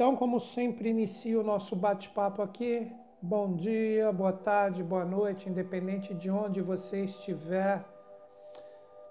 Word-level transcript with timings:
Então, 0.00 0.16
como 0.16 0.40
sempre, 0.40 0.88
inicio 0.88 1.40
o 1.40 1.44
nosso 1.44 1.76
bate-papo 1.76 2.40
aqui. 2.40 2.90
Bom 3.20 3.52
dia, 3.52 4.10
boa 4.10 4.32
tarde, 4.32 4.82
boa 4.82 5.04
noite, 5.04 5.46
independente 5.46 6.14
de 6.14 6.30
onde 6.30 6.62
você 6.62 7.04
estiver 7.04 7.84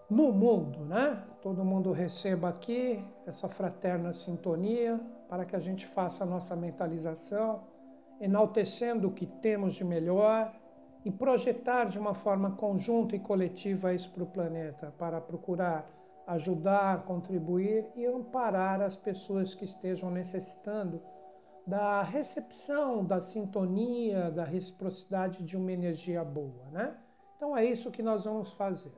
no 0.09 0.31
mundo, 0.31 0.79
né? 0.79 1.21
Todo 1.43 1.63
mundo 1.63 1.91
receba 1.91 2.49
aqui 2.49 3.05
essa 3.27 3.47
fraterna 3.47 4.15
sintonia 4.15 4.99
para 5.29 5.45
que 5.45 5.55
a 5.55 5.59
gente 5.59 5.85
faça 5.85 6.23
a 6.23 6.27
nossa 6.27 6.55
mentalização, 6.55 7.61
enaltecendo 8.19 9.09
o 9.09 9.13
que 9.13 9.27
temos 9.27 9.75
de 9.75 9.83
melhor 9.83 10.51
e 11.05 11.11
projetar 11.11 11.83
de 11.83 11.99
uma 11.99 12.15
forma 12.15 12.53
conjunta 12.55 13.15
e 13.15 13.19
coletiva 13.19 13.93
isso 13.93 14.09
para 14.09 14.23
o 14.23 14.25
planeta, 14.25 14.91
para 14.97 15.21
procurar 15.21 15.87
ajudar, 16.29 17.05
contribuir 17.05 17.87
e 17.95 18.05
amparar 18.05 18.81
as 18.81 18.95
pessoas 18.95 19.55
que 19.55 19.63
estejam 19.63 20.11
necessitando 20.11 21.01
da 21.65 22.03
recepção, 22.03 23.03
da 23.03 23.19
sintonia, 23.19 24.29
da 24.29 24.43
reciprocidade 24.43 25.43
de 25.43 25.57
uma 25.57 25.71
energia 25.71 26.23
boa, 26.23 26.65
né? 26.71 26.95
Então 27.35 27.57
é 27.57 27.65
isso 27.65 27.89
que 27.89 28.03
nós 28.03 28.25
vamos 28.25 28.53
fazer. 28.53 28.93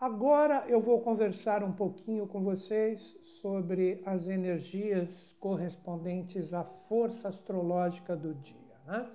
Agora 0.00 0.64
eu 0.66 0.80
vou 0.80 1.00
conversar 1.00 1.62
um 1.62 1.72
pouquinho 1.72 2.26
com 2.26 2.42
vocês 2.42 3.00
sobre 3.40 4.02
as 4.04 4.28
energias 4.28 5.08
correspondentes 5.38 6.52
à 6.52 6.64
força 6.64 7.28
astrológica 7.28 8.16
do 8.16 8.34
dia, 8.34 8.76
né? 8.84 9.08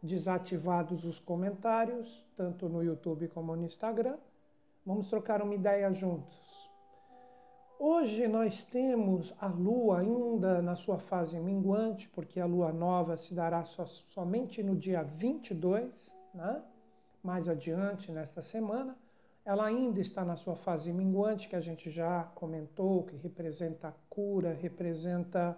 Desativados 0.00 1.04
os 1.04 1.18
comentários, 1.18 2.24
tanto 2.36 2.68
no 2.68 2.84
YouTube 2.84 3.26
como 3.28 3.56
no 3.56 3.64
Instagram 3.64 4.16
Vamos 4.88 5.10
trocar 5.10 5.42
uma 5.42 5.54
ideia 5.54 5.92
juntos. 5.92 6.34
Hoje 7.78 8.26
nós 8.26 8.62
temos 8.62 9.34
a 9.38 9.46
Lua 9.46 9.98
ainda 9.98 10.62
na 10.62 10.76
sua 10.76 10.98
fase 10.98 11.38
minguante, 11.38 12.08
porque 12.08 12.40
a 12.40 12.46
Lua 12.46 12.72
nova 12.72 13.18
se 13.18 13.34
dará 13.34 13.66
so, 13.66 13.84
somente 14.14 14.62
no 14.62 14.74
dia 14.74 15.02
22, 15.02 15.92
né? 16.32 16.62
mais 17.22 17.50
adiante 17.50 18.10
nesta 18.10 18.40
semana. 18.40 18.96
Ela 19.44 19.66
ainda 19.66 20.00
está 20.00 20.24
na 20.24 20.36
sua 20.36 20.56
fase 20.56 20.90
minguante, 20.90 21.50
que 21.50 21.56
a 21.56 21.60
gente 21.60 21.90
já 21.90 22.22
comentou, 22.34 23.02
que 23.02 23.16
representa 23.16 23.88
a 23.88 23.94
cura, 24.08 24.54
representa 24.54 25.54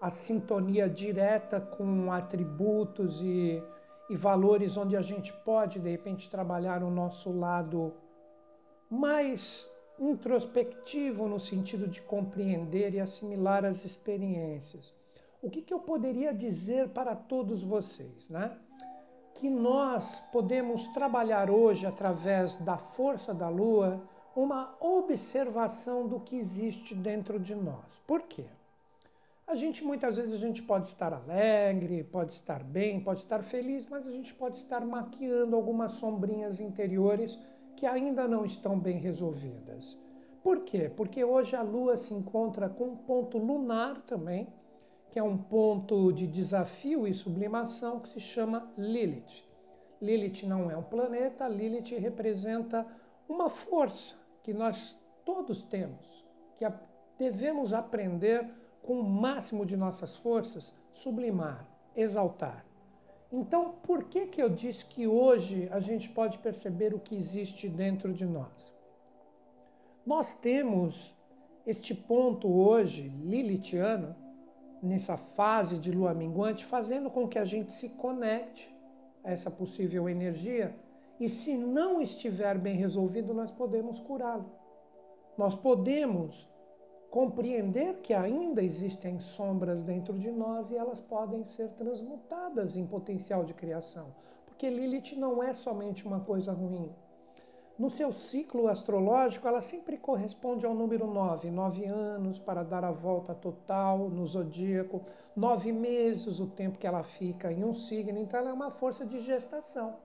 a 0.00 0.10
sintonia 0.10 0.88
direta 0.88 1.60
com 1.60 2.10
atributos 2.10 3.20
e, 3.20 3.62
e 4.10 4.16
valores 4.16 4.76
onde 4.76 4.96
a 4.96 5.02
gente 5.02 5.32
pode, 5.44 5.78
de 5.78 5.88
repente, 5.88 6.28
trabalhar 6.28 6.82
o 6.82 6.90
nosso 6.90 7.30
lado 7.30 7.94
mais 8.90 9.70
introspectivo 9.98 11.26
no 11.26 11.40
sentido 11.40 11.88
de 11.88 12.00
compreender 12.02 12.94
e 12.94 13.00
assimilar 13.00 13.64
as 13.64 13.84
experiências. 13.84 14.94
O 15.42 15.50
que, 15.50 15.62
que 15.62 15.72
eu 15.72 15.78
poderia 15.78 16.32
dizer 16.32 16.88
para 16.88 17.14
todos 17.14 17.62
vocês, 17.62 18.28
né? 18.28 18.56
Que 19.34 19.50
nós 19.50 20.04
podemos 20.32 20.86
trabalhar 20.88 21.50
hoje 21.50 21.86
através 21.86 22.56
da 22.56 22.76
força 22.76 23.34
da 23.34 23.48
lua 23.48 24.02
uma 24.34 24.74
observação 24.80 26.06
do 26.06 26.20
que 26.20 26.36
existe 26.36 26.94
dentro 26.94 27.38
de 27.38 27.54
nós. 27.54 27.84
Por 28.06 28.22
quê? 28.22 28.44
A 29.46 29.54
gente 29.54 29.84
muitas 29.84 30.16
vezes 30.16 30.34
a 30.34 30.38
gente 30.38 30.62
pode 30.62 30.88
estar 30.88 31.12
alegre, 31.12 32.02
pode 32.04 32.34
estar 32.34 32.62
bem, 32.64 33.00
pode 33.00 33.20
estar 33.20 33.42
feliz, 33.44 33.86
mas 33.88 34.06
a 34.06 34.10
gente 34.10 34.34
pode 34.34 34.58
estar 34.58 34.84
maquiando 34.84 35.54
algumas 35.54 35.92
sombrinhas 35.92 36.60
interiores 36.60 37.38
que 37.76 37.86
ainda 37.86 38.26
não 38.26 38.44
estão 38.44 38.78
bem 38.78 38.98
resolvidas. 38.98 39.98
Por 40.42 40.60
quê? 40.60 40.90
Porque 40.94 41.22
hoje 41.24 41.54
a 41.54 41.62
Lua 41.62 41.96
se 41.96 42.14
encontra 42.14 42.68
com 42.68 42.84
um 42.84 42.96
ponto 42.96 43.36
lunar 43.36 44.00
também, 44.02 44.48
que 45.10 45.18
é 45.18 45.22
um 45.22 45.36
ponto 45.36 46.12
de 46.12 46.26
desafio 46.26 47.06
e 47.06 47.14
sublimação 47.14 48.00
que 48.00 48.08
se 48.08 48.20
chama 48.20 48.70
Lilith. 48.76 49.44
Lilith 50.00 50.46
não 50.46 50.70
é 50.70 50.76
um 50.76 50.82
planeta, 50.82 51.48
Lilith 51.48 51.98
representa 51.98 52.86
uma 53.28 53.50
força 53.50 54.14
que 54.42 54.52
nós 54.52 54.96
todos 55.24 55.62
temos, 55.64 56.24
que 56.56 56.64
devemos 57.18 57.72
aprender 57.72 58.48
com 58.82 59.00
o 59.00 59.04
máximo 59.04 59.66
de 59.66 59.76
nossas 59.76 60.16
forças, 60.18 60.72
sublimar, 60.92 61.66
exaltar. 61.94 62.64
Então, 63.32 63.74
por 63.82 64.04
que, 64.04 64.26
que 64.26 64.40
eu 64.40 64.48
disse 64.48 64.84
que 64.84 65.06
hoje 65.06 65.68
a 65.72 65.80
gente 65.80 66.08
pode 66.08 66.38
perceber 66.38 66.94
o 66.94 67.00
que 67.00 67.16
existe 67.16 67.68
dentro 67.68 68.12
de 68.12 68.24
nós? 68.24 68.74
Nós 70.06 70.32
temos 70.34 71.14
este 71.66 71.94
ponto 71.94 72.48
hoje, 72.48 73.08
lilithiano, 73.24 74.14
nessa 74.80 75.16
fase 75.16 75.78
de 75.78 75.90
lua 75.90 76.14
minguante, 76.14 76.64
fazendo 76.64 77.10
com 77.10 77.26
que 77.26 77.38
a 77.38 77.44
gente 77.44 77.72
se 77.72 77.88
conecte 77.88 78.72
a 79.24 79.32
essa 79.32 79.50
possível 79.50 80.08
energia 80.08 80.76
e, 81.18 81.28
se 81.28 81.56
não 81.56 82.00
estiver 82.00 82.56
bem 82.56 82.76
resolvido, 82.76 83.34
nós 83.34 83.50
podemos 83.50 83.98
curá-lo. 84.00 84.48
Nós 85.36 85.54
podemos 85.56 86.48
compreender 87.16 87.94
que 88.02 88.12
ainda 88.12 88.62
existem 88.62 89.18
sombras 89.18 89.82
dentro 89.82 90.18
de 90.18 90.30
nós 90.30 90.70
e 90.70 90.76
elas 90.76 91.00
podem 91.00 91.46
ser 91.46 91.70
transmutadas 91.70 92.76
em 92.76 92.84
potencial 92.84 93.42
de 93.42 93.54
criação, 93.54 94.08
porque 94.44 94.68
Lilith 94.68 95.16
não 95.16 95.42
é 95.42 95.54
somente 95.54 96.06
uma 96.06 96.20
coisa 96.20 96.52
ruim. 96.52 96.94
No 97.78 97.88
seu 97.88 98.12
ciclo 98.12 98.68
astrológico, 98.68 99.48
ela 99.48 99.62
sempre 99.62 99.96
corresponde 99.96 100.66
ao 100.66 100.74
número 100.74 101.06
9, 101.06 101.50
nove 101.50 101.86
anos 101.86 102.38
para 102.38 102.62
dar 102.62 102.84
a 102.84 102.90
volta 102.90 103.34
total 103.34 104.10
no 104.10 104.26
zodíaco, 104.26 105.00
nove 105.34 105.72
meses 105.72 106.38
o 106.38 106.46
tempo 106.46 106.76
que 106.76 106.86
ela 106.86 107.02
fica 107.02 107.50
em 107.50 107.64
um 107.64 107.72
signo, 107.72 108.18
então 108.18 108.40
ela 108.40 108.50
é 108.50 108.52
uma 108.52 108.70
força 108.72 109.06
de 109.06 109.22
gestação. 109.22 109.96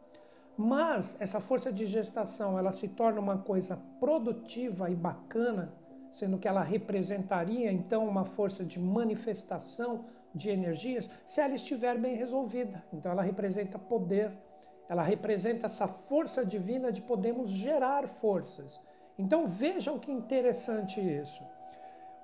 Mas 0.55 1.13
essa 1.19 1.41
força 1.41 1.73
de 1.73 1.87
gestação, 1.87 2.57
ela 2.57 2.71
se 2.71 2.87
torna 2.87 3.19
uma 3.19 3.37
coisa 3.37 3.77
produtiva 3.99 4.89
e 4.89 4.95
bacana 4.95 5.73
sendo 6.13 6.37
que 6.37 6.47
ela 6.47 6.61
representaria 6.61 7.71
então 7.71 8.07
uma 8.07 8.25
força 8.25 8.63
de 8.63 8.79
manifestação 8.79 10.05
de 10.33 10.49
energias, 10.49 11.09
se 11.27 11.41
ela 11.41 11.55
estiver 11.55 11.97
bem 11.97 12.15
resolvida. 12.15 12.83
Então 12.93 13.11
ela 13.11 13.21
representa 13.21 13.77
poder, 13.77 14.31
ela 14.87 15.03
representa 15.03 15.67
essa 15.67 15.87
força 15.87 16.45
divina 16.45 16.91
de 16.91 17.01
podermos 17.01 17.49
gerar 17.49 18.07
forças. 18.07 18.79
Então 19.17 19.47
vejam 19.47 19.99
que 19.99 20.11
interessante 20.11 20.99
isso. 20.99 21.43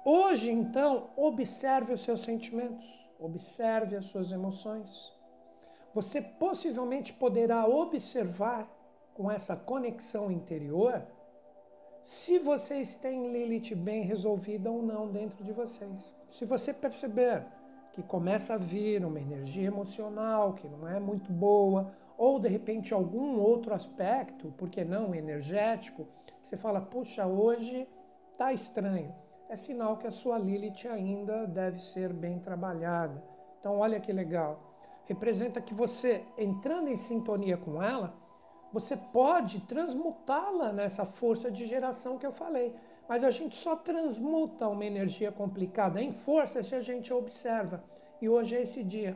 Hoje, 0.06 0.50
então, 0.50 1.09
observe 1.18 1.94
os 1.94 2.04
seus 2.04 2.22
sentimentos, 2.22 2.86
observe 3.19 3.98
as 3.98 4.06
suas 4.06 4.31
emoções. 4.31 5.14
Você 5.94 6.22
possivelmente 6.22 7.12
poderá 7.12 7.68
observar 7.68 8.69
com 9.14 9.30
essa 9.30 9.56
conexão 9.56 10.31
interior 10.31 11.04
se 12.07 12.40
vocês 12.40 12.95
têm 12.95 13.31
Lilith 13.31 13.75
bem 13.75 14.03
resolvida 14.03 14.72
ou 14.72 14.81
não 14.81 15.07
dentro 15.07 15.44
de 15.44 15.51
vocês. 15.51 16.16
Se 16.31 16.45
você 16.45 16.73
perceber 16.73 17.44
que 17.91 18.01
começa 18.01 18.53
a 18.53 18.57
vir 18.57 19.03
uma 19.03 19.19
energia 19.19 19.68
emocional 19.68 20.53
que 20.53 20.68
não 20.69 20.88
é 20.88 21.00
muito 21.00 21.31
boa, 21.31 21.91
ou 22.18 22.40
de 22.40 22.47
repente 22.47 22.94
algum 22.94 23.38
outro 23.40 23.73
aspecto, 23.73 24.53
por 24.57 24.69
que 24.69 24.85
não 24.85 25.13
energético, 25.13 26.07
você 26.44 26.56
fala, 26.56 26.79
puxa, 26.79 27.28
hoje 27.28 27.85
tá 28.38 28.53
estranho. 28.53 29.13
É 29.50 29.57
sinal 29.57 29.97
que 29.97 30.07
a 30.07 30.12
sua 30.12 30.38
Lilith 30.38 30.88
ainda 30.88 31.45
deve 31.45 31.81
ser 31.81 32.13
bem 32.13 32.39
trabalhada. 32.39 33.22
Então, 33.59 33.79
olha 33.79 34.00
que 34.00 34.13
legal. 34.13 34.59
Representa 35.06 35.59
que 35.59 35.74
você, 35.74 36.24
entrando 36.38 36.88
em 36.88 36.97
sintonia 36.97 37.57
com 37.57 37.84
ela, 37.84 38.13
você 38.72 38.96
pode 38.96 39.62
transmutá-la 39.62 40.72
nessa 40.72 41.06
força 41.06 41.50
de 41.50 41.66
geração 41.66 42.18
que 42.18 42.26
eu 42.26 42.32
falei. 42.32 42.76
Mas 43.08 43.24
a 43.24 43.32
gente 43.32 43.56
só 43.58 43.76
transmuta 43.76 44.68
uma 44.68 44.86
energia 44.86 45.32
complicada 45.32 46.02
em 46.02 46.12
força 46.12 46.62
se 46.62 46.76
a 46.76 46.82
gente 46.82 47.14
observa. 47.14 47.84
E 48.22 48.28
hoje 48.28 48.56
é 48.56 48.64
esse 48.64 48.84
dia. 48.84 49.16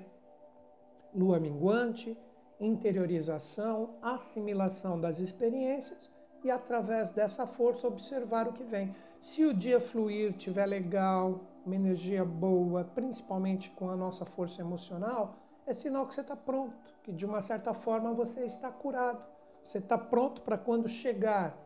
Lua 1.13 1.39
minguante, 1.39 2.18
interiorização, 2.59 3.95
assimilação 4.01 5.00
das 5.00 5.19
experiências 5.19 6.09
e 6.44 6.50
através 6.50 7.09
dessa 7.09 7.45
força 7.45 7.88
observar 7.88 8.47
o 8.47 8.54
que 8.54 8.63
vem. 8.63 8.95
Se 9.21 9.44
o 9.45 9.54
dia 9.54 9.80
fluir, 9.80 10.33
tiver 10.33 10.65
legal, 10.65 11.42
uma 11.65 11.75
energia 11.75 12.25
boa, 12.25 12.83
principalmente 12.83 13.69
com 13.71 13.89
a 13.89 13.95
nossa 13.95 14.25
força 14.25 14.62
emocional, 14.62 15.36
é 15.65 15.74
sinal 15.74 16.07
que 16.07 16.15
você 16.15 16.21
está 16.21 16.36
pronto, 16.36 16.74
que 17.04 17.12
de 17.12 17.25
uma 17.25 17.42
certa 17.42 17.74
forma 17.74 18.13
você 18.13 18.45
está 18.45 18.69
curado. 18.71 19.24
Você 19.71 19.77
está 19.77 19.97
pronto 19.97 20.41
para 20.41 20.57
quando 20.57 20.89
chegar 20.89 21.57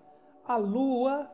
a 0.48 0.58
lua 0.58 1.28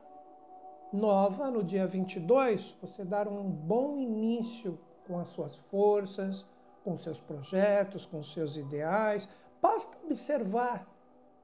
nova, 0.93 1.51
no 1.51 1.61
dia 1.61 1.85
22, 1.85 2.77
você 2.81 3.03
dar 3.03 3.27
um 3.27 3.43
bom 3.43 3.97
início 3.97 4.79
com 5.05 5.19
as 5.19 5.27
suas 5.31 5.53
forças, 5.69 6.45
com 6.81 6.97
seus 6.97 7.19
projetos, 7.19 8.05
com 8.05 8.23
seus 8.23 8.55
ideais. 8.55 9.27
Basta 9.61 9.97
observar 10.05 10.87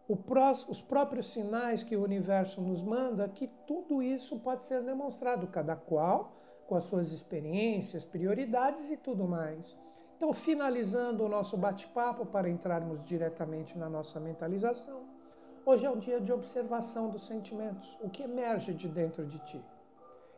os 0.07 0.81
próprios 0.81 1.33
sinais 1.33 1.83
que 1.83 1.97
o 1.97 2.05
universo 2.05 2.61
nos 2.61 2.81
manda, 2.81 3.27
que 3.27 3.49
tudo 3.67 4.01
isso 4.01 4.39
pode 4.39 4.63
ser 4.63 4.81
demonstrado, 4.81 5.45
cada 5.47 5.75
qual 5.75 6.31
com 6.67 6.75
as 6.75 6.85
suas 6.85 7.11
experiências, 7.11 8.05
prioridades 8.05 8.89
e 8.89 8.95
tudo 8.95 9.27
mais. 9.27 9.77
Então, 10.15 10.31
finalizando 10.31 11.25
o 11.25 11.29
nosso 11.29 11.57
bate-papo 11.57 12.25
para 12.25 12.49
entrarmos 12.49 13.03
diretamente 13.03 13.77
na 13.77 13.89
nossa 13.89 14.21
mentalização, 14.21 15.16
hoje 15.67 15.85
é 15.85 15.89
um 15.89 15.99
dia 15.99 16.21
de 16.21 16.31
observação 16.31 17.09
dos 17.09 17.27
sentimentos, 17.27 17.97
o 17.99 18.09
que 18.09 18.23
emerge 18.23 18.73
de 18.73 18.87
dentro 18.87 19.25
de 19.25 19.37
ti. 19.39 19.61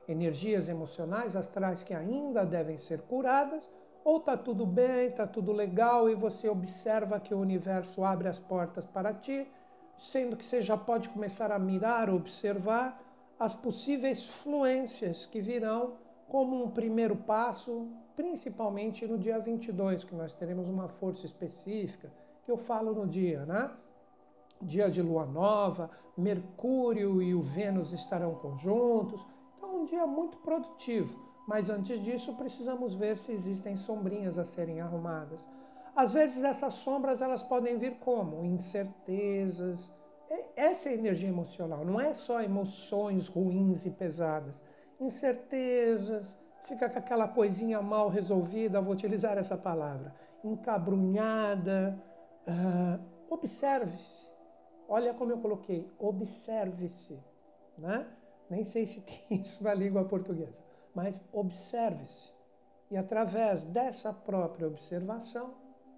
Energias 0.07 0.67
emocionais 0.67 1.35
astrais 1.35 1.83
que 1.83 1.93
ainda 1.93 2.43
devem 2.43 2.79
ser 2.79 3.01
curadas, 3.01 3.69
ou 4.03 4.17
está 4.17 4.35
tudo 4.35 4.65
bem, 4.65 5.05
está 5.05 5.27
tudo 5.27 5.51
legal 5.51 6.09
e 6.09 6.15
você 6.15 6.49
observa 6.49 7.19
que 7.19 7.31
o 7.31 7.39
universo 7.39 8.03
abre 8.03 8.27
as 8.27 8.39
portas 8.39 8.87
para 8.87 9.13
ti, 9.13 9.47
sendo 9.99 10.35
que 10.35 10.43
você 10.43 10.63
já 10.63 10.75
pode 10.75 11.07
começar 11.09 11.51
a 11.51 11.59
mirar, 11.59 12.09
observar 12.09 12.99
as 13.37 13.53
possíveis 13.53 14.25
fluências 14.25 15.27
que 15.27 15.41
virão 15.41 15.93
como 16.27 16.63
um 16.63 16.71
primeiro 16.71 17.15
passo, 17.15 17.87
principalmente 18.15 19.05
no 19.05 19.15
dia 19.15 19.37
22, 19.37 20.03
que 20.03 20.15
nós 20.15 20.33
teremos 20.33 20.67
uma 20.67 20.87
força 20.87 21.27
específica, 21.27 22.11
que 22.43 22.51
eu 22.51 22.57
falo 22.57 22.93
no 22.93 23.05
dia, 23.05 23.45
né? 23.45 23.69
Dia 24.61 24.89
de 24.89 25.01
lua 25.01 25.25
nova, 25.25 25.89
Mercúrio 26.17 27.21
e 27.21 27.33
o 27.33 27.41
Vênus 27.41 27.93
estarão 27.93 28.35
conjuntos, 28.35 29.25
então 29.57 29.81
um 29.81 29.85
dia 29.85 30.05
muito 30.05 30.37
produtivo. 30.39 31.27
Mas 31.47 31.69
antes 31.69 32.03
disso, 32.03 32.33
precisamos 32.35 32.93
ver 32.93 33.17
se 33.17 33.31
existem 33.31 33.77
sombrinhas 33.77 34.37
a 34.37 34.45
serem 34.45 34.81
arrumadas. 34.81 35.39
Às 35.95 36.13
vezes 36.13 36.43
essas 36.43 36.75
sombras 36.75 37.21
elas 37.21 37.41
podem 37.41 37.77
vir 37.77 37.95
como 37.99 38.45
incertezas. 38.45 39.79
Essa 40.55 40.89
é 40.89 40.91
a 40.91 40.95
energia 40.95 41.29
emocional, 41.29 41.83
não 41.83 41.99
é 41.99 42.13
só 42.13 42.41
emoções 42.41 43.27
ruins 43.27 43.85
e 43.85 43.89
pesadas 43.89 44.53
incertezas, 44.99 46.37
fica 46.65 46.89
com 46.89 46.99
aquela 46.99 47.27
coisinha 47.27 47.81
mal 47.81 48.09
resolvida, 48.09 48.81
vou 48.81 48.93
utilizar 48.93 49.37
essa 49.37 49.57
palavra, 49.57 50.13
encabrunhada. 50.43 51.97
Uh, 52.47 52.99
observe-se. 53.29 54.28
Olha 54.91 55.13
como 55.13 55.31
eu 55.31 55.37
coloquei, 55.37 55.87
observe-se. 55.99 57.19
Né? 57.77 58.07
Nem 58.49 58.65
sei 58.65 58.87
se 58.87 58.99
tem 59.29 59.39
isso 59.39 59.63
na 59.63 59.73
língua 59.73 60.03
portuguesa, 60.03 60.57
mas 60.95 61.15
observe-se. 61.31 62.33
E 62.89 62.97
através 62.97 63.63
dessa 63.65 64.11
própria 64.11 64.67
observação, 64.67 65.53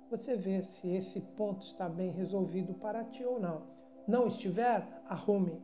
você 0.10 0.36
vê 0.36 0.62
se 0.62 0.90
esse 0.90 1.22
ponto 1.22 1.62
está 1.62 1.88
bem 1.88 2.12
resolvido 2.12 2.74
para 2.74 3.06
ti 3.06 3.24
ou 3.24 3.40
não. 3.40 3.62
Não 4.06 4.28
estiver, 4.28 4.86
arrume, 5.08 5.62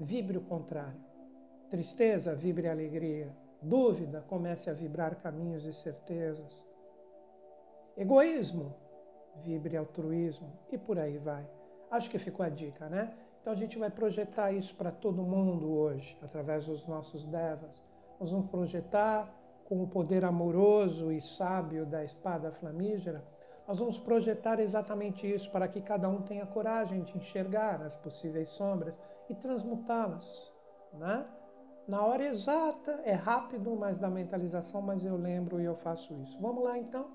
vibre 0.00 0.38
o 0.38 0.44
contrário. 0.44 1.00
Tristeza, 1.70 2.34
vibre 2.34 2.68
alegria. 2.68 3.32
Dúvida, 3.62 4.24
comece 4.28 4.68
a 4.68 4.72
vibrar 4.72 5.14
caminhos 5.22 5.64
e 5.64 5.72
certezas. 5.72 6.64
Egoísmo, 7.96 8.74
vibre 9.36 9.76
altruísmo 9.76 10.52
e 10.72 10.76
por 10.76 10.98
aí 10.98 11.16
vai. 11.18 11.46
Acho 11.90 12.10
que 12.10 12.18
ficou 12.18 12.44
a 12.44 12.48
dica, 12.48 12.88
né? 12.88 13.12
Então 13.40 13.52
a 13.52 13.56
gente 13.56 13.78
vai 13.78 13.90
projetar 13.90 14.52
isso 14.52 14.74
para 14.74 14.90
todo 14.90 15.22
mundo 15.22 15.70
hoje, 15.70 16.16
através 16.22 16.66
dos 16.66 16.86
nossos 16.86 17.24
devas. 17.24 17.82
Nós 18.18 18.30
vamos 18.30 18.50
projetar 18.50 19.32
com 19.64 19.82
o 19.82 19.88
poder 19.88 20.24
amoroso 20.24 21.12
e 21.12 21.20
sábio 21.20 21.86
da 21.86 22.04
espada 22.04 22.52
flamígera, 22.52 23.22
nós 23.66 23.80
vamos 23.80 23.98
projetar 23.98 24.60
exatamente 24.60 25.28
isso 25.28 25.50
para 25.50 25.66
que 25.66 25.80
cada 25.80 26.08
um 26.08 26.22
tenha 26.22 26.46
coragem 26.46 27.02
de 27.02 27.16
enxergar 27.18 27.82
as 27.82 27.96
possíveis 27.96 28.48
sombras 28.50 28.94
e 29.28 29.34
transmutá-las, 29.34 30.52
né? 30.92 31.26
na 31.86 32.04
hora 32.04 32.24
exata, 32.24 33.00
é 33.04 33.12
rápido, 33.12 33.76
mas 33.76 33.98
da 33.98 34.10
mentalização, 34.10 34.82
mas 34.82 35.04
eu 35.04 35.16
lembro 35.16 35.60
e 35.60 35.64
eu 35.64 35.76
faço 35.76 36.12
isso. 36.14 36.36
Vamos 36.40 36.64
lá 36.64 36.78
então? 36.78 37.08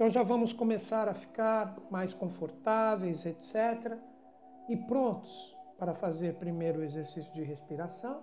Então 0.00 0.08
já 0.08 0.22
vamos 0.22 0.54
começar 0.54 1.10
a 1.10 1.12
ficar 1.12 1.76
mais 1.90 2.14
confortáveis, 2.14 3.26
etc. 3.26 3.98
E 4.66 4.74
prontos 4.74 5.54
para 5.78 5.92
fazer 5.92 6.36
primeiro 6.36 6.80
o 6.80 6.82
exercício 6.82 7.30
de 7.34 7.42
respiração 7.42 8.22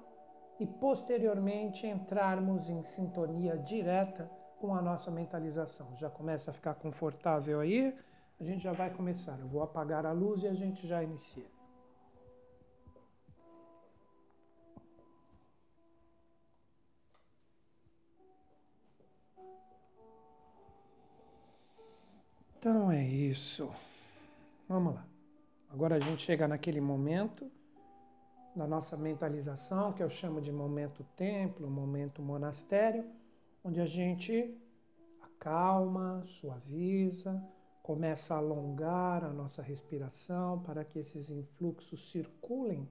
e 0.60 0.66
posteriormente 0.66 1.86
entrarmos 1.86 2.68
em 2.68 2.82
sintonia 2.96 3.56
direta 3.60 4.28
com 4.60 4.74
a 4.74 4.82
nossa 4.82 5.12
mentalização. 5.12 5.96
Já 5.98 6.10
começa 6.10 6.50
a 6.50 6.54
ficar 6.56 6.74
confortável 6.74 7.60
aí? 7.60 7.96
A 8.40 8.44
gente 8.44 8.64
já 8.64 8.72
vai 8.72 8.90
começar. 8.90 9.38
Eu 9.40 9.48
vou 9.48 9.62
apagar 9.62 10.04
a 10.04 10.12
luz 10.12 10.42
e 10.42 10.48
a 10.48 10.56
gente 10.56 10.88
já 10.88 11.04
inicia. 11.04 11.56
Então 22.69 22.92
é 22.92 23.02
isso. 23.02 23.72
Vamos 24.68 24.96
lá. 24.96 25.08
Agora 25.69 25.96
a 25.96 26.00
gente 26.02 26.22
chega 26.22 26.50
naquele 26.50 26.81
momento 26.81 27.50
da 28.54 28.68
nossa 28.68 28.98
mentalização, 28.98 29.94
que 29.94 30.04
eu 30.04 30.10
chamo 30.10 30.42
de 30.42 30.52
momento 30.52 31.06
templo, 31.16 31.69
momento 31.69 32.22
monastério, 32.22 33.06
onde 33.64 33.80
a 33.80 33.86
gente 33.86 34.54
acalma, 35.22 36.25
suaviza, 36.25 37.42
começa 37.81 38.34
a 38.34 38.40
alongar 38.40 39.24
a 39.24 39.31
nossa 39.31 39.62
respiração 39.62 40.60
para 40.60 40.84
que 40.84 41.00
esses 41.00 41.30
influxos 41.30 42.12
circulem 42.12 42.86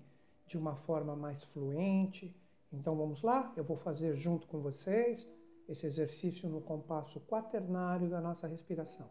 de 0.46 0.56
uma 0.56 0.74
forma 0.74 1.14
mais 1.14 1.44
fluente. 1.52 2.34
Então 2.72 2.96
vamos 2.96 3.20
lá, 3.20 3.52
eu 3.54 3.62
vou 3.62 3.76
fazer 3.76 4.16
junto 4.16 4.46
com 4.46 4.58
vocês 4.58 5.28
esse 5.68 5.84
exercício 5.84 6.48
no 6.48 6.62
compasso 6.62 7.20
quaternário 7.20 8.08
da 8.08 8.22
nossa 8.22 8.46
respiração 8.46 9.06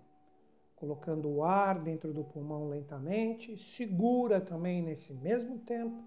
colocando 0.76 1.30
o 1.30 1.44
ar 1.44 1.80
dentro 1.80 2.14
do 2.14 2.24
pulmão 2.24 2.68
lentamente, 2.70 3.58
segura 3.58 4.42
também 4.42 4.82
nesse 4.82 5.14
mesmo 5.14 5.60
tempo, 5.60 6.04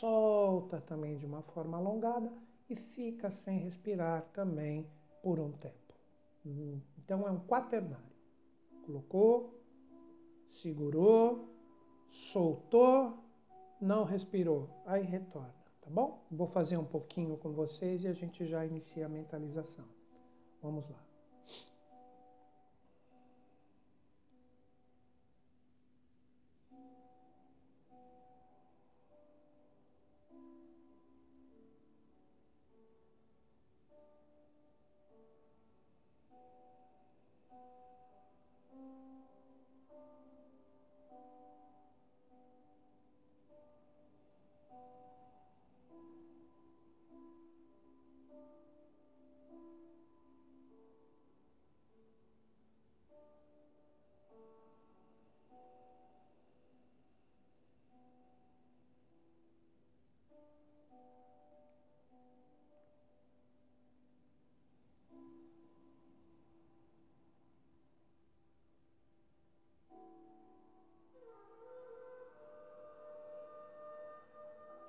solta 0.00 0.80
também 0.80 1.16
de 1.16 1.26
uma 1.26 1.42
forma 1.42 1.78
alongada 1.78 2.32
e 2.68 2.76
fica 2.76 3.30
sem 3.44 3.58
respirar 3.58 4.22
também 4.32 4.86
por 5.22 5.38
um 5.38 5.52
tempo. 5.52 5.94
Então 6.98 7.26
é 7.26 7.30
um 7.30 7.40
quaternário. 7.40 8.10
Colocou, 8.84 9.60
segurou, 10.62 11.48
soltou, 12.32 13.18
não 13.80 14.04
respirou, 14.04 14.68
aí 14.86 15.02
retorna, 15.02 15.54
tá 15.80 15.90
bom? 15.90 16.24
Vou 16.30 16.46
fazer 16.48 16.76
um 16.76 16.84
pouquinho 16.84 17.36
com 17.36 17.52
vocês 17.52 18.04
e 18.04 18.08
a 18.08 18.12
gente 18.12 18.46
já 18.46 18.64
inicia 18.64 19.06
a 19.06 19.08
mentalização. 19.08 19.84
Vamos 20.62 20.88
lá. 20.90 21.09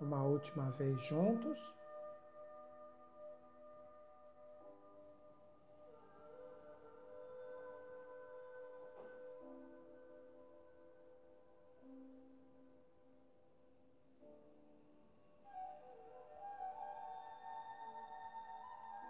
Uma 0.01 0.24
última 0.24 0.72
vez 0.72 1.00
juntos. 1.05 1.58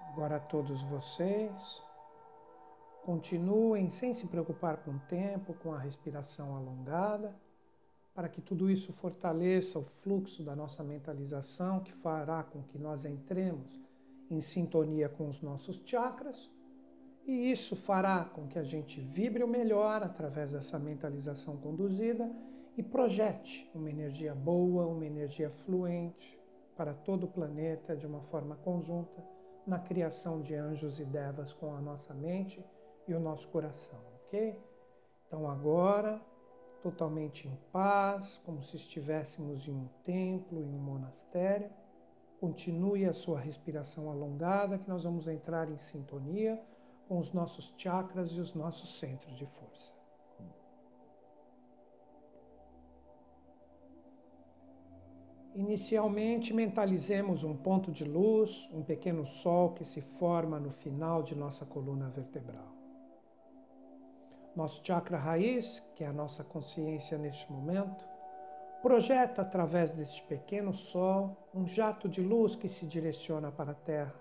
Agora 0.10 0.40
todos 0.40 0.82
vocês 0.84 1.82
continuem 3.04 3.90
sem 3.90 4.14
se 4.14 4.28
preocupar 4.28 4.78
com 4.78 4.92
o 4.92 5.00
tempo, 5.08 5.54
com 5.56 5.74
a 5.74 5.80
respiração 5.80 6.56
alongada 6.56 7.36
para 8.14 8.28
que 8.28 8.42
tudo 8.42 8.70
isso 8.70 8.92
fortaleça 8.94 9.80
o 9.80 9.86
fluxo 10.02 10.44
da 10.44 10.56
nossa 10.56 10.84
mentalização, 10.84 11.80
que 11.80 11.94
fará 11.94 12.44
com 12.44 12.62
que 12.64 12.78
nós 12.78 13.06
entremos 13.06 13.80
em 14.30 14.42
sintonia 14.42 15.10
com 15.10 15.30
os 15.30 15.42
nossos 15.42 15.82
chakras, 15.86 16.50
e 17.26 17.52
isso 17.52 17.76
fará 17.76 18.26
com 18.26 18.48
que 18.48 18.58
a 18.58 18.64
gente 18.64 19.00
vibre 19.00 19.44
o 19.44 19.48
melhor 19.48 20.04
através 20.04 20.52
dessa 20.52 20.80
mentalização 20.80 21.56
conduzida 21.58 22.30
e 22.78 22.82
projete 22.82 23.70
uma 23.76 23.90
energia 23.90 24.34
boa, 24.34 24.88
uma 24.88 25.06
energia 25.06 25.50
fluente 25.66 26.40
para 26.76 26.94
todo 26.94 27.26
o 27.26 27.32
planeta 27.32 27.96
de 27.96 28.08
uma 28.08 28.22
forma 28.24 28.56
conjunta 28.58 29.24
na 29.68 29.78
criação 29.78 30.42
de 30.42 30.56
anjos 30.56 31.00
e 31.00 31.06
devas 31.06 31.54
com 31.54 31.76
a 31.76 31.82
nossa 31.82 32.14
mente 32.14 32.64
e 33.08 33.14
o 33.14 33.20
nosso 33.20 33.48
coração, 33.50 34.00
ok? 34.26 34.60
Então 35.28 35.50
agora, 35.50 36.20
totalmente 36.82 37.48
em 37.48 37.56
paz, 37.72 38.40
como 38.44 38.64
se 38.64 38.76
estivéssemos 38.76 39.68
em 39.68 39.72
um 39.72 39.88
templo, 40.04 40.62
em 40.62 40.74
um 40.74 40.80
monastério, 40.80 41.70
continue 42.40 43.06
a 43.06 43.14
sua 43.14 43.40
respiração 43.40 44.10
alongada, 44.10 44.78
que 44.78 44.90
nós 44.90 45.04
vamos 45.04 45.28
entrar 45.28 45.70
em 45.70 45.78
sintonia 45.92 46.60
com 47.08 47.20
os 47.20 47.32
nossos 47.32 47.74
chakras 47.78 48.32
e 48.32 48.40
os 48.40 48.54
nossos 48.54 49.00
centros 49.00 49.38
de 49.38 49.46
força. 49.46 49.92
Inicialmente, 55.54 56.54
mentalizemos 56.54 57.44
um 57.44 57.56
ponto 57.56 57.92
de 57.92 58.06
luz, 58.06 58.70
um 58.74 58.82
pequeno 58.82 59.28
sol 59.28 59.74
que 59.74 59.84
se 59.84 60.00
forma 60.02 60.60
no 60.60 60.72
final 60.72 61.22
de 61.22 61.36
nossa 61.36 61.66
coluna 61.66 62.10
vertebral. 62.10 62.81
Nosso 64.56 64.82
chakra 64.86 65.18
raiz, 65.18 65.82
que 65.96 66.04
é 66.04 66.08
a 66.08 66.14
nossa 66.14 66.44
consciência 66.44 67.18
neste 67.18 67.50
momento, 67.52 68.06
projeta 68.82 69.44
através 69.44 69.92
deste 69.92 70.22
pequeno 70.24 70.74
sol 70.74 71.38
um 71.54 71.66
jato 71.66 72.10
de 72.10 72.22
luz 72.22 72.56
que 72.56 72.68
se 72.68 72.86
direciona 72.86 73.52
para 73.52 73.72
a 73.72 73.76
Terra. 73.76 74.16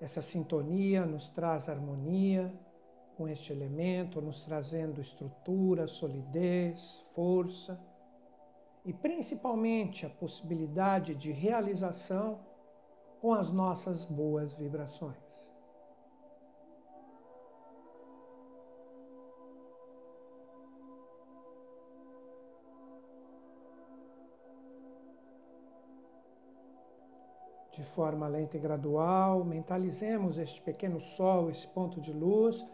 Essa 0.00 0.20
sintonia 0.20 1.06
nos 1.06 1.28
traz 1.30 1.68
harmonia 1.68 2.52
com 3.16 3.28
este 3.28 3.52
elemento, 3.52 4.20
nos 4.20 4.44
trazendo 4.44 5.00
estrutura, 5.00 5.86
solidez, 5.86 7.02
força 7.14 7.80
e 8.84 8.92
principalmente 8.92 10.04
a 10.04 10.10
possibilidade 10.10 11.14
de 11.14 11.32
realização 11.32 12.40
com 13.20 13.32
as 13.32 13.50
nossas 13.50 14.04
boas 14.04 14.52
vibrações. 14.52 15.23
De 27.84 27.90
forma 27.90 28.26
lenta 28.28 28.56
e 28.56 28.60
gradual, 28.60 29.44
mentalizemos 29.44 30.38
este 30.38 30.60
pequeno 30.62 31.00
sol, 31.00 31.50
esse 31.50 31.66
ponto 31.68 32.00
de 32.00 32.12
luz, 32.12 32.64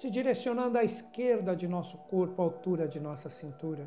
se 0.00 0.10
direcionando 0.10 0.78
à 0.78 0.84
esquerda 0.84 1.54
de 1.54 1.68
nosso 1.68 1.98
corpo, 2.10 2.40
à 2.40 2.44
altura 2.44 2.88
de 2.88 2.98
nossa 2.98 3.28
cintura 3.28 3.86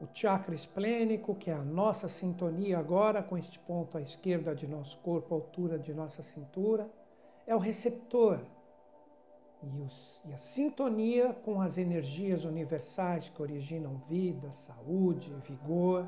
o 0.00 0.08
chakra 0.12 0.54
esplênico, 0.54 1.34
que 1.34 1.50
é 1.50 1.54
a 1.54 1.62
nossa 1.62 2.08
sintonia 2.08 2.78
agora 2.78 3.22
com 3.22 3.38
este 3.38 3.58
ponto 3.60 3.96
à 3.96 4.02
esquerda 4.02 4.54
de 4.54 4.66
nosso 4.66 4.98
corpo, 4.98 5.34
à 5.34 5.38
altura 5.38 5.78
de 5.78 5.94
nossa 5.94 6.22
cintura, 6.22 6.88
é 7.46 7.54
o 7.54 7.58
receptor. 7.58 8.40
E, 9.62 9.80
os, 9.80 10.20
e 10.26 10.34
a 10.34 10.38
sintonia 10.38 11.32
com 11.44 11.60
as 11.60 11.78
energias 11.78 12.44
universais 12.44 13.30
que 13.30 13.40
originam 13.40 14.02
vida, 14.08 14.52
saúde, 14.66 15.32
vigor. 15.48 16.06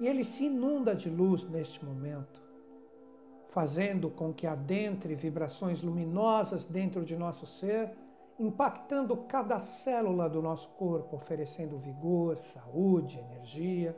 E 0.00 0.06
ele 0.06 0.24
se 0.24 0.44
inunda 0.44 0.94
de 0.94 1.08
luz 1.08 1.48
neste 1.48 1.84
momento, 1.84 2.42
fazendo 3.50 4.10
com 4.10 4.32
que 4.32 4.46
adentre 4.46 5.14
vibrações 5.14 5.82
luminosas 5.82 6.64
dentro 6.66 7.04
de 7.04 7.16
nosso 7.16 7.46
ser 7.46 7.92
impactando 8.38 9.16
cada 9.16 9.60
célula 9.60 10.28
do 10.28 10.42
nosso 10.42 10.68
corpo, 10.70 11.16
oferecendo 11.16 11.78
vigor, 11.78 12.36
saúde, 12.38 13.18
energia. 13.18 13.96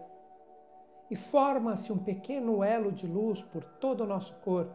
E 1.11 1.17
forma-se 1.17 1.93
um 1.93 1.99
pequeno 1.99 2.63
elo 2.63 2.91
de 2.93 3.07
luz 3.07 3.41
por 3.43 3.65
todo 3.65 4.03
o 4.03 4.07
nosso 4.07 4.35
corpo, 4.37 4.75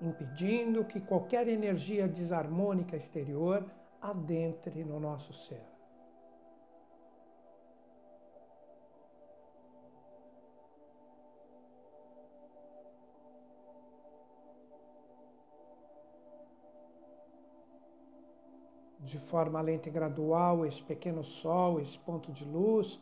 impedindo 0.00 0.84
que 0.84 1.00
qualquer 1.00 1.48
energia 1.48 2.08
desarmônica 2.08 2.96
exterior 2.96 3.64
adentre 4.00 4.84
no 4.84 4.98
nosso 5.00 5.32
ser. 5.46 5.73
De 19.04 19.18
forma 19.18 19.60
lenta 19.60 19.88
e 19.88 19.92
gradual, 19.92 20.64
esse 20.64 20.82
pequeno 20.82 21.22
sol, 21.22 21.80
esse 21.80 21.98
ponto 21.98 22.32
de 22.32 22.44
luz, 22.44 23.00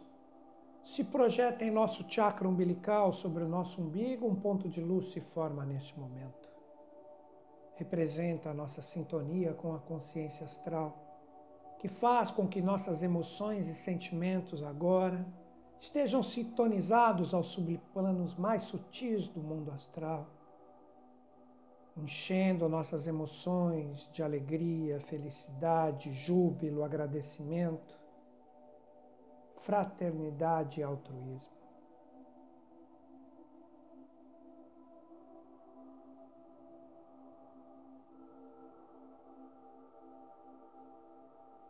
se 0.85 1.04
projeta 1.04 1.64
em 1.64 1.71
nosso 1.71 2.04
chakra 2.09 2.49
umbilical 2.49 3.12
sobre 3.12 3.44
o 3.44 3.49
nosso 3.49 3.80
umbigo, 3.80 4.26
um 4.26 4.35
ponto 4.35 4.68
de 4.68 4.80
luz 4.80 5.12
se 5.12 5.21
forma 5.21 5.64
neste 5.64 5.99
momento. 5.99 6.50
Representa 7.76 8.50
a 8.50 8.54
nossa 8.54 8.82
sintonia 8.82 9.54
com 9.54 9.75
a 9.75 9.78
consciência 9.78 10.44
astral, 10.44 10.97
que 11.78 11.88
faz 11.88 12.30
com 12.30 12.47
que 12.49 12.61
nossas 12.61 13.02
emoções 13.02 13.68
e 13.68 13.75
sentimentos 13.75 14.62
agora 14.62 15.25
estejam 15.80 16.23
sintonizados 16.23 17.32
aos 17.32 17.49
subplanos 17.49 18.37
mais 18.37 18.64
sutis 18.64 19.28
do 19.28 19.40
mundo 19.40 19.71
astral 19.71 20.26
enchendo 21.96 22.68
nossas 22.68 23.06
emoções 23.06 24.08
de 24.12 24.22
alegria, 24.22 25.00
felicidade, 25.00 26.12
júbilo, 26.12 26.82
agradecimento, 26.82 27.99
fraternidade 29.62 30.80
e 30.80 30.82
altruísmo. 30.82 31.52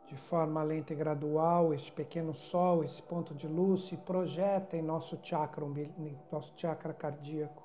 De 0.06 0.18
forma 0.18 0.62
lenta 0.62 0.92
e 0.92 0.96
gradual, 0.96 1.72
este 1.72 1.90
pequeno 1.90 2.34
sol, 2.34 2.84
esse 2.84 3.02
ponto 3.02 3.34
de 3.34 3.48
luz 3.48 3.88
se 3.88 3.96
projeta 3.96 4.76
em 4.76 4.82
nosso 4.82 5.18
chakra, 5.22 5.64
nosso 6.30 6.52
chakra 6.54 6.92
cardíaco. 6.92 7.61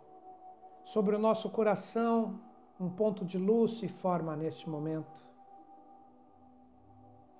Sobre 0.87 1.13
o 1.17 1.19
nosso 1.19 1.49
coração, 1.49 2.39
um 2.79 2.89
ponto 2.89 3.25
de 3.25 3.37
luz 3.37 3.77
se 3.77 3.89
forma 3.89 4.37
neste 4.37 4.69
momento, 4.69 5.21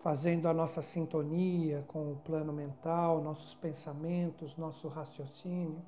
fazendo 0.02 0.50
a 0.50 0.54
nossa 0.54 0.82
sintonia 0.82 1.86
com 1.88 2.12
o 2.12 2.18
plano 2.18 2.52
mental, 2.52 3.22
nossos 3.22 3.54
pensamentos, 3.54 4.58
nosso 4.58 4.90
raciocínio, 4.90 5.82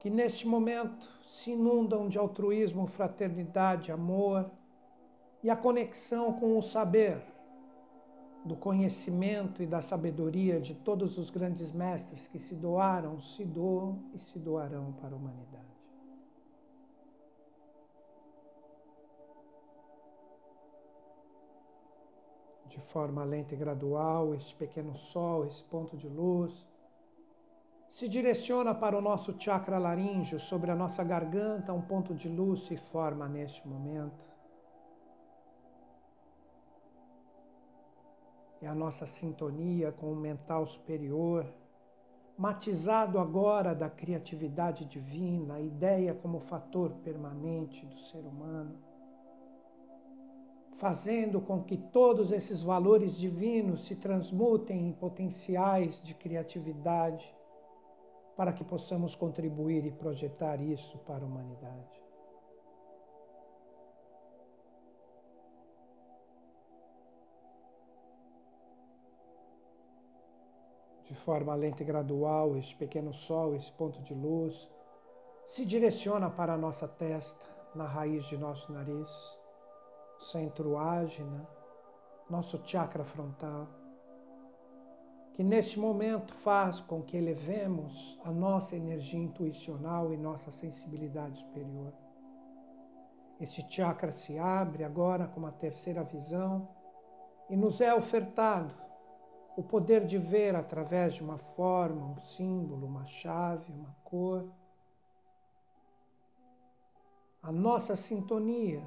que 0.00 0.10
neste 0.10 0.44
momento 0.48 1.08
se 1.30 1.52
inundam 1.52 2.08
de 2.08 2.18
altruísmo, 2.18 2.88
fraternidade, 2.88 3.92
amor 3.92 4.50
e 5.40 5.48
a 5.48 5.54
conexão 5.54 6.32
com 6.32 6.58
o 6.58 6.62
saber, 6.62 7.22
do 8.44 8.56
conhecimento 8.56 9.62
e 9.62 9.66
da 9.66 9.80
sabedoria 9.80 10.60
de 10.60 10.74
todos 10.74 11.16
os 11.16 11.30
grandes 11.30 11.70
mestres 11.70 12.26
que 12.26 12.40
se 12.40 12.56
doaram, 12.56 13.20
se 13.20 13.44
doam 13.44 14.00
e 14.14 14.18
se 14.18 14.38
doarão 14.38 14.92
para 15.00 15.14
a 15.14 15.16
humanidade. 15.16 15.75
De 22.76 22.82
forma 22.92 23.24
lenta 23.24 23.54
e 23.54 23.56
gradual, 23.56 24.34
este 24.34 24.54
pequeno 24.54 24.94
sol, 24.94 25.46
esse 25.46 25.64
ponto 25.64 25.96
de 25.96 26.08
luz, 26.08 26.52
se 27.90 28.06
direciona 28.06 28.74
para 28.74 28.98
o 28.98 29.00
nosso 29.00 29.34
chakra 29.40 29.78
laríngeo, 29.78 30.38
sobre 30.38 30.70
a 30.70 30.76
nossa 30.76 31.02
garganta, 31.02 31.72
um 31.72 31.80
ponto 31.80 32.14
de 32.14 32.28
luz 32.28 32.66
se 32.66 32.76
forma 32.76 33.26
neste 33.26 33.66
momento. 33.66 34.26
É 38.60 38.66
a 38.66 38.74
nossa 38.74 39.06
sintonia 39.06 39.90
com 39.90 40.12
o 40.12 40.16
mental 40.16 40.66
superior, 40.66 41.46
matizado 42.36 43.18
agora 43.18 43.74
da 43.74 43.88
criatividade 43.88 44.84
divina, 44.84 45.58
ideia 45.60 46.12
como 46.12 46.40
fator 46.40 46.90
permanente 47.02 47.86
do 47.86 47.98
ser 48.00 48.20
humano 48.20 48.85
fazendo 50.78 51.40
com 51.40 51.62
que 51.62 51.76
todos 51.76 52.30
esses 52.30 52.62
valores 52.62 53.16
divinos 53.16 53.86
se 53.86 53.96
transmutem 53.96 54.88
em 54.88 54.92
potenciais 54.92 56.00
de 56.02 56.14
criatividade, 56.14 57.34
para 58.36 58.52
que 58.52 58.62
possamos 58.62 59.14
contribuir 59.14 59.86
e 59.86 59.90
projetar 59.90 60.60
isso 60.60 60.98
para 60.98 61.24
a 61.24 61.26
humanidade. 61.26 62.04
De 71.06 71.14
forma 71.14 71.54
lenta 71.54 71.82
e 71.82 71.86
gradual, 71.86 72.56
este 72.58 72.76
pequeno 72.76 73.14
sol, 73.14 73.54
esse 73.54 73.72
ponto 73.72 74.02
de 74.02 74.12
luz, 74.12 74.68
se 75.48 75.64
direciona 75.64 76.28
para 76.28 76.52
a 76.52 76.58
nossa 76.58 76.86
testa, 76.86 77.46
na 77.74 77.86
raiz 77.86 78.24
de 78.26 78.36
nosso 78.36 78.70
nariz, 78.72 79.10
centro 80.20 80.76
ágina, 80.76 81.46
nosso 82.28 82.60
chakra 82.64 83.04
frontal, 83.04 83.68
que 85.34 85.42
neste 85.42 85.78
momento 85.78 86.32
faz 86.36 86.80
com 86.80 87.02
que 87.02 87.16
elevemos 87.16 88.18
a 88.24 88.30
nossa 88.30 88.74
energia 88.74 89.20
intuicional 89.20 90.12
e 90.12 90.16
nossa 90.16 90.50
sensibilidade 90.52 91.38
superior. 91.38 91.92
Este 93.38 93.62
chakra 93.70 94.12
se 94.14 94.38
abre 94.38 94.82
agora 94.82 95.26
com 95.26 95.40
uma 95.40 95.52
terceira 95.52 96.02
visão 96.02 96.68
e 97.50 97.56
nos 97.56 97.80
é 97.80 97.94
ofertado 97.94 98.72
o 99.56 99.62
poder 99.62 100.06
de 100.06 100.18
ver 100.18 100.56
através 100.56 101.14
de 101.14 101.22
uma 101.22 101.38
forma, 101.38 102.06
um 102.06 102.20
símbolo, 102.20 102.86
uma 102.86 103.06
chave, 103.06 103.72
uma 103.72 103.94
cor, 104.04 104.50
a 107.42 107.52
nossa 107.52 107.94
sintonia 107.94 108.82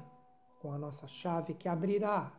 com 0.60 0.72
a 0.72 0.78
nossa 0.78 1.08
chave 1.08 1.54
que 1.54 1.68
abrirá 1.68 2.32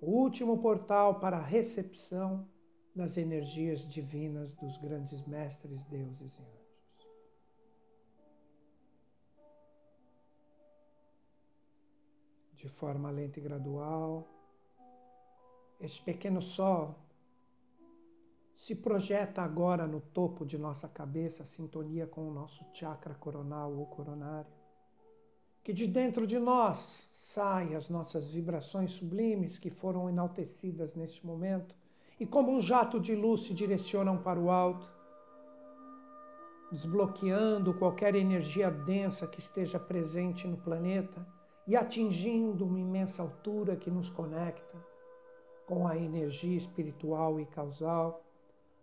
o 0.00 0.06
último 0.06 0.58
portal 0.58 1.18
para 1.18 1.38
a 1.38 1.42
recepção 1.42 2.46
das 2.94 3.16
energias 3.16 3.80
divinas 3.88 4.54
dos 4.56 4.76
grandes 4.78 5.26
mestres, 5.26 5.82
deuses 5.86 6.32
e 6.38 6.42
anjos. 6.42 6.58
De 12.54 12.68
forma 12.68 13.10
lenta 13.10 13.38
e 13.38 13.42
gradual, 13.42 14.28
este 15.80 16.02
pequeno 16.02 16.42
sol 16.42 16.94
se 18.56 18.74
projeta 18.74 19.42
agora 19.42 19.86
no 19.86 20.00
topo 20.00 20.44
de 20.44 20.58
nossa 20.58 20.88
cabeça, 20.88 21.44
sintonia 21.44 22.06
com 22.06 22.28
o 22.28 22.32
nosso 22.32 22.64
chakra 22.74 23.14
coronal 23.14 23.72
ou 23.72 23.86
coronário, 23.86 24.52
que 25.62 25.72
de 25.72 25.86
dentro 25.86 26.26
de 26.26 26.38
nós 26.38 27.07
saem 27.28 27.74
as 27.74 27.90
nossas 27.90 28.26
vibrações 28.28 28.92
sublimes 28.92 29.58
que 29.58 29.70
foram 29.70 30.08
enaltecidas 30.08 30.94
neste 30.94 31.24
momento 31.26 31.74
e 32.18 32.24
como 32.24 32.50
um 32.50 32.62
jato 32.62 32.98
de 32.98 33.14
luz 33.14 33.42
se 33.46 33.52
direcionam 33.52 34.16
para 34.16 34.40
o 34.40 34.50
alto, 34.50 34.88
desbloqueando 36.72 37.74
qualquer 37.74 38.14
energia 38.14 38.70
densa 38.70 39.26
que 39.26 39.40
esteja 39.40 39.78
presente 39.78 40.48
no 40.48 40.56
planeta 40.56 41.26
e 41.66 41.76
atingindo 41.76 42.64
uma 42.64 42.80
imensa 42.80 43.22
altura 43.22 43.76
que 43.76 43.90
nos 43.90 44.08
conecta 44.08 44.78
com 45.66 45.86
a 45.86 45.98
energia 45.98 46.56
espiritual 46.56 47.38
e 47.38 47.44
causal 47.44 48.24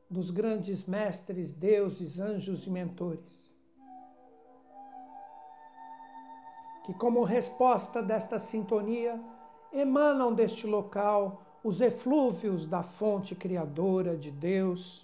dos 0.07 0.29
grandes 0.29 0.85
mestres, 0.85 1.51
deuses, 1.55 2.19
anjos 2.19 2.67
e 2.67 2.69
mentores. 2.69 3.34
Que, 6.85 6.93
como 6.93 7.23
resposta 7.23 7.99
desta 7.99 8.39
sintonia, 8.39 9.19
emanam 9.73 10.31
deste 10.31 10.67
local 10.67 11.41
os 11.63 11.81
eflúvios 11.81 12.67
da 12.67 12.83
fonte 12.83 13.33
criadora 13.33 14.15
de 14.15 14.29
Deus. 14.29 15.03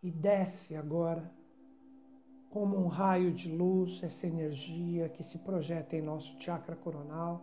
E 0.00 0.08
desce 0.08 0.76
agora 0.76 1.28
como 2.50 2.78
um 2.78 2.86
raio 2.86 3.32
de 3.32 3.50
luz 3.50 4.00
essa 4.00 4.28
energia 4.28 5.08
que 5.08 5.24
se 5.24 5.38
projeta 5.38 5.96
em 5.96 6.02
nosso 6.02 6.40
chakra 6.40 6.76
coronal, 6.76 7.42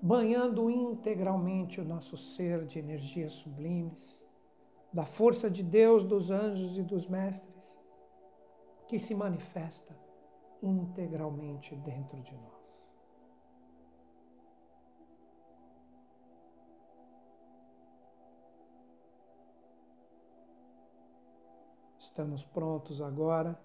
banhando 0.00 0.70
integralmente 0.70 1.78
o 1.78 1.84
nosso 1.84 2.16
ser 2.16 2.64
de 2.64 2.78
energias 2.78 3.34
sublimes, 3.34 4.18
da 4.90 5.04
força 5.04 5.50
de 5.50 5.62
Deus, 5.62 6.04
dos 6.04 6.30
anjos 6.30 6.78
e 6.78 6.82
dos 6.82 7.06
mestres, 7.06 7.54
que 8.88 8.98
se 8.98 9.14
manifesta 9.14 10.07
integralmente 10.62 11.74
dentro 11.76 12.20
de 12.22 12.34
nós. 12.34 12.58
Estamos 22.00 22.44
prontos 22.44 23.00
agora 23.00 23.58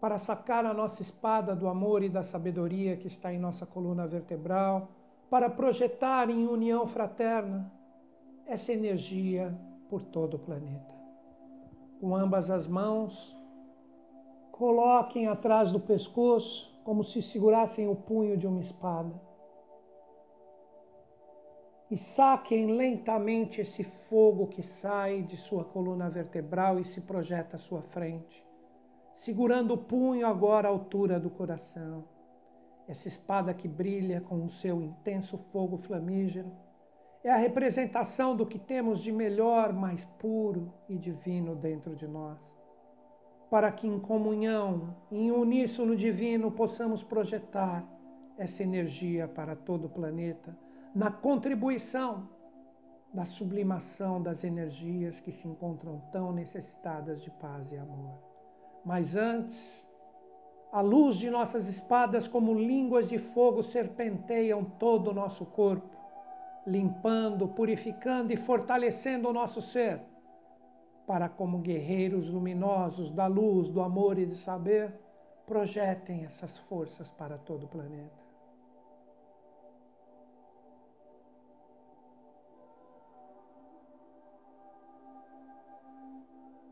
para 0.00 0.18
sacar 0.18 0.64
a 0.64 0.72
nossa 0.72 1.02
espada 1.02 1.54
do 1.54 1.68
amor 1.68 2.02
e 2.02 2.08
da 2.08 2.24
sabedoria 2.24 2.96
que 2.96 3.06
está 3.06 3.32
em 3.32 3.38
nossa 3.38 3.66
coluna 3.66 4.06
vertebral, 4.06 4.88
para 5.28 5.48
projetar 5.48 6.28
em 6.28 6.48
união 6.48 6.88
fraterna 6.88 7.70
essa 8.46 8.72
energia 8.72 9.56
por 9.88 10.02
todo 10.02 10.34
o 10.34 10.38
planeta. 10.38 10.92
Com 12.00 12.16
ambas 12.16 12.50
as 12.50 12.66
mãos, 12.66 13.36
coloquem 14.60 15.26
atrás 15.26 15.72
do 15.72 15.80
pescoço 15.80 16.70
como 16.84 17.02
se 17.02 17.22
segurassem 17.22 17.88
o 17.88 17.96
punho 17.96 18.36
de 18.36 18.46
uma 18.46 18.60
espada 18.60 19.18
e 21.90 21.96
saquem 21.96 22.76
lentamente 22.76 23.62
esse 23.62 23.82
fogo 23.82 24.48
que 24.48 24.62
sai 24.62 25.22
de 25.22 25.38
sua 25.38 25.64
coluna 25.64 26.10
vertebral 26.10 26.78
e 26.78 26.84
se 26.84 27.00
projeta 27.00 27.56
à 27.56 27.58
sua 27.58 27.80
frente, 27.80 28.46
segurando 29.14 29.72
o 29.72 29.78
punho 29.78 30.26
agora 30.26 30.68
à 30.68 30.70
altura 30.70 31.18
do 31.18 31.30
coração. 31.30 32.04
Essa 32.86 33.08
espada 33.08 33.54
que 33.54 33.66
brilha 33.66 34.20
com 34.20 34.44
o 34.44 34.50
seu 34.50 34.82
intenso 34.82 35.38
fogo 35.50 35.78
flamígero 35.78 36.52
é 37.24 37.30
a 37.30 37.36
representação 37.36 38.36
do 38.36 38.44
que 38.44 38.58
temos 38.58 39.00
de 39.00 39.10
melhor, 39.10 39.72
mais 39.72 40.04
puro 40.18 40.70
e 40.86 40.98
divino 40.98 41.56
dentro 41.56 41.96
de 41.96 42.06
nós. 42.06 42.49
Para 43.50 43.72
que 43.72 43.86
em 43.86 43.98
comunhão, 43.98 44.94
em 45.10 45.30
uníssono 45.30 45.96
divino, 45.96 46.52
possamos 46.52 47.02
projetar 47.02 47.84
essa 48.38 48.62
energia 48.62 49.28
para 49.28 49.56
todo 49.56 49.86
o 49.86 49.90
planeta 49.90 50.56
na 50.94 51.10
contribuição 51.10 52.28
da 53.12 53.24
sublimação 53.24 54.22
das 54.22 54.44
energias 54.44 55.20
que 55.20 55.32
se 55.32 55.46
encontram 55.48 56.00
tão 56.12 56.32
necessitadas 56.32 57.20
de 57.22 57.30
paz 57.30 57.70
e 57.72 57.76
amor. 57.76 58.18
Mas 58.84 59.16
antes, 59.16 59.84
a 60.72 60.80
luz 60.80 61.16
de 61.16 61.28
nossas 61.28 61.66
espadas, 61.66 62.28
como 62.28 62.54
línguas 62.54 63.08
de 63.08 63.18
fogo, 63.18 63.62
serpenteiam 63.62 64.64
todo 64.64 65.10
o 65.10 65.14
nosso 65.14 65.44
corpo, 65.44 65.96
limpando, 66.66 67.48
purificando 67.48 68.32
e 68.32 68.36
fortalecendo 68.36 69.28
o 69.28 69.32
nosso 69.32 69.60
ser, 69.60 70.00
para, 71.06 71.28
como 71.28 71.58
guerreiros 71.58 72.28
luminosos 72.28 73.10
da 73.10 73.26
luz, 73.26 73.68
do 73.68 73.80
amor 73.80 74.18
e 74.18 74.26
do 74.26 74.36
saber, 74.36 74.92
projetem 75.46 76.24
essas 76.24 76.58
forças 76.60 77.10
para 77.10 77.36
todo 77.36 77.64
o 77.64 77.68
planeta. 77.68 78.20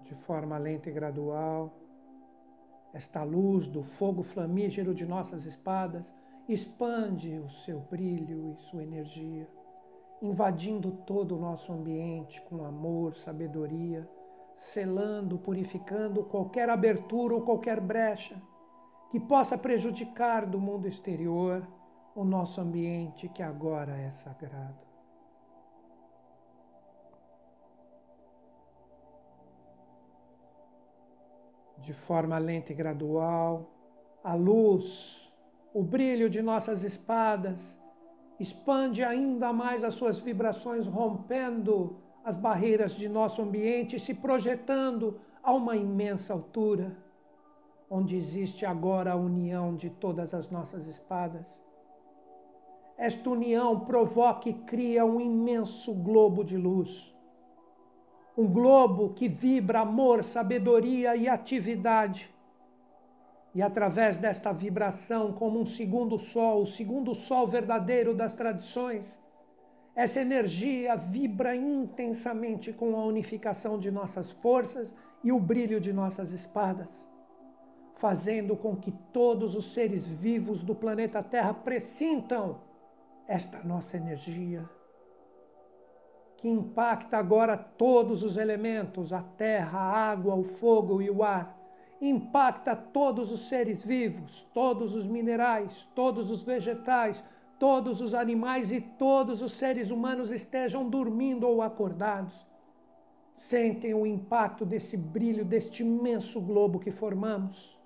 de 0.08 0.14
forma 0.14 0.56
lenta 0.56 0.88
e 0.88 0.92
gradual. 0.92 1.70
Esta 2.94 3.22
luz 3.22 3.68
do 3.68 3.82
fogo 3.82 4.22
flamígero 4.22 4.94
de 4.94 5.04
nossas 5.04 5.44
espadas 5.44 6.10
expande 6.48 7.38
o 7.38 7.50
seu 7.50 7.80
brilho 7.80 8.50
e 8.50 8.56
sua 8.70 8.82
energia, 8.82 9.46
invadindo 10.22 10.90
todo 10.90 11.36
o 11.36 11.38
nosso 11.38 11.70
ambiente 11.70 12.40
com 12.48 12.64
amor, 12.64 13.14
sabedoria, 13.16 14.08
selando, 14.58 15.38
purificando 15.38 16.24
qualquer 16.24 16.68
abertura 16.68 17.34
ou 17.34 17.42
qualquer 17.42 17.80
brecha 17.80 18.36
que 19.10 19.18
possa 19.18 19.56
prejudicar 19.56 20.44
do 20.44 20.60
mundo 20.60 20.86
exterior 20.86 21.66
o 22.14 22.24
nosso 22.24 22.60
ambiente 22.60 23.28
que 23.28 23.42
agora 23.42 23.96
é 23.96 24.10
sagrado. 24.10 24.88
de 31.88 31.94
forma 31.94 32.36
lenta 32.36 32.70
e 32.70 32.74
gradual, 32.74 33.70
a 34.22 34.34
luz, 34.34 35.32
o 35.72 35.82
brilho 35.82 36.28
de 36.28 36.42
nossas 36.42 36.84
espadas 36.84 37.58
expande 38.38 39.02
ainda 39.02 39.54
mais 39.54 39.82
as 39.82 39.94
suas 39.94 40.18
vibrações, 40.18 40.86
rompendo 40.86 41.96
as 42.28 42.36
barreiras 42.36 42.92
de 42.94 43.08
nosso 43.08 43.42
ambiente 43.42 43.98
se 43.98 44.14
projetando 44.14 45.20
a 45.42 45.52
uma 45.52 45.76
imensa 45.76 46.32
altura, 46.32 46.96
onde 47.90 48.16
existe 48.16 48.64
agora 48.64 49.12
a 49.12 49.16
união 49.16 49.74
de 49.74 49.90
todas 49.90 50.32
as 50.34 50.50
nossas 50.50 50.86
espadas. 50.86 51.46
Esta 52.96 53.30
união 53.30 53.80
provoca 53.80 54.48
e 54.48 54.54
cria 54.54 55.04
um 55.04 55.20
imenso 55.20 55.94
globo 55.94 56.44
de 56.44 56.56
luz 56.56 57.16
um 58.38 58.46
globo 58.46 59.14
que 59.14 59.26
vibra 59.28 59.80
amor, 59.80 60.22
sabedoria 60.22 61.16
e 61.16 61.28
atividade. 61.28 62.32
E 63.52 63.60
através 63.60 64.16
desta 64.16 64.52
vibração, 64.52 65.32
como 65.32 65.58
um 65.60 65.66
segundo 65.66 66.16
sol, 66.20 66.62
o 66.62 66.66
segundo 66.66 67.16
sol 67.16 67.48
verdadeiro 67.48 68.14
das 68.14 68.32
tradições, 68.32 69.18
Essa 69.98 70.20
energia 70.20 70.94
vibra 70.94 71.56
intensamente 71.56 72.72
com 72.72 72.94
a 72.94 73.04
unificação 73.04 73.76
de 73.76 73.90
nossas 73.90 74.30
forças 74.30 74.88
e 75.24 75.32
o 75.32 75.40
brilho 75.40 75.80
de 75.80 75.92
nossas 75.92 76.30
espadas, 76.30 76.86
fazendo 77.96 78.56
com 78.56 78.76
que 78.76 78.92
todos 79.12 79.56
os 79.56 79.72
seres 79.72 80.06
vivos 80.06 80.62
do 80.62 80.72
planeta 80.72 81.20
Terra 81.20 81.52
pressintam 81.52 82.60
esta 83.26 83.58
nossa 83.64 83.96
energia, 83.96 84.64
que 86.36 86.48
impacta 86.48 87.16
agora 87.18 87.56
todos 87.56 88.22
os 88.22 88.36
elementos, 88.36 89.12
a 89.12 89.22
terra, 89.36 89.80
a 89.80 90.10
água, 90.12 90.36
o 90.36 90.44
fogo 90.44 91.02
e 91.02 91.10
o 91.10 91.24
ar. 91.24 91.58
Impacta 92.00 92.76
todos 92.76 93.32
os 93.32 93.48
seres 93.48 93.84
vivos, 93.84 94.46
todos 94.54 94.94
os 94.94 95.08
minerais, 95.08 95.88
todos 95.92 96.30
os 96.30 96.44
vegetais, 96.44 97.20
todos 97.58 98.00
os 98.00 98.14
animais 98.14 98.70
e 98.70 98.80
todos 98.80 99.42
os 99.42 99.52
seres 99.52 99.90
humanos 99.90 100.30
estejam 100.30 100.88
dormindo 100.88 101.46
ou 101.46 101.60
acordados. 101.60 102.34
Sentem 103.36 103.94
o 103.94 104.06
impacto 104.06 104.64
desse 104.64 104.96
brilho, 104.96 105.44
deste 105.44 105.82
imenso 105.82 106.40
globo 106.40 106.78
que 106.78 106.90
formamos. 106.90 107.76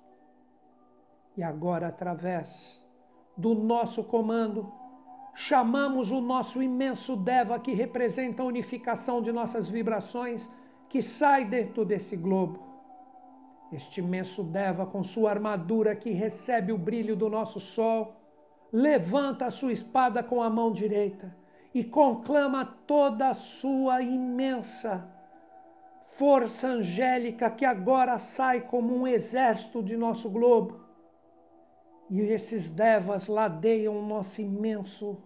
E 1.37 1.43
agora, 1.43 1.89
através 1.89 2.87
do 3.37 3.55
nosso 3.55 4.05
comando, 4.05 4.71
chamamos 5.35 6.11
o 6.11 6.21
nosso 6.21 6.63
imenso 6.63 7.17
Deva, 7.17 7.59
que 7.59 7.73
representa 7.73 8.43
a 8.43 8.47
unificação 8.47 9.23
de 9.23 9.33
nossas 9.33 9.69
vibrações, 9.69 10.49
que 10.89 11.01
sai 11.01 11.45
dentro 11.47 11.85
desse 11.85 12.17
globo. 12.17 12.61
Este 13.73 14.01
imenso 14.01 14.43
Deva, 14.43 14.85
com 14.85 15.03
sua 15.03 15.31
armadura 15.31 15.97
que 15.97 16.11
recebe 16.11 16.73
o 16.73 16.79
brilho 16.79 17.17
do 17.17 17.31
nosso 17.31 17.59
sol, 17.59 18.22
levanta 18.73 19.47
a 19.47 19.51
sua 19.51 19.73
espada 19.73 20.23
com 20.23 20.43
a 20.43 20.49
mão 20.49 20.73
direita 20.73 21.37
e 21.75 21.85
conclama 21.85 22.65
toda 22.87 23.29
a 23.29 23.35
sua 23.35 24.03
imensa 24.03 25.09
força 26.13 26.69
angélica 26.69 27.51
que 27.51 27.65
agora 27.65 28.19
sai 28.19 28.63
como 28.63 28.95
um 28.95 29.07
exército 29.07 29.83
de 29.83 29.97
nosso 29.97 30.29
globo 30.29 30.81
e 32.11 32.21
esses 32.21 32.69
devas 32.69 33.29
ladeiam 33.29 33.99
o 33.99 34.07
nosso 34.07 34.41
imenso 34.41 35.23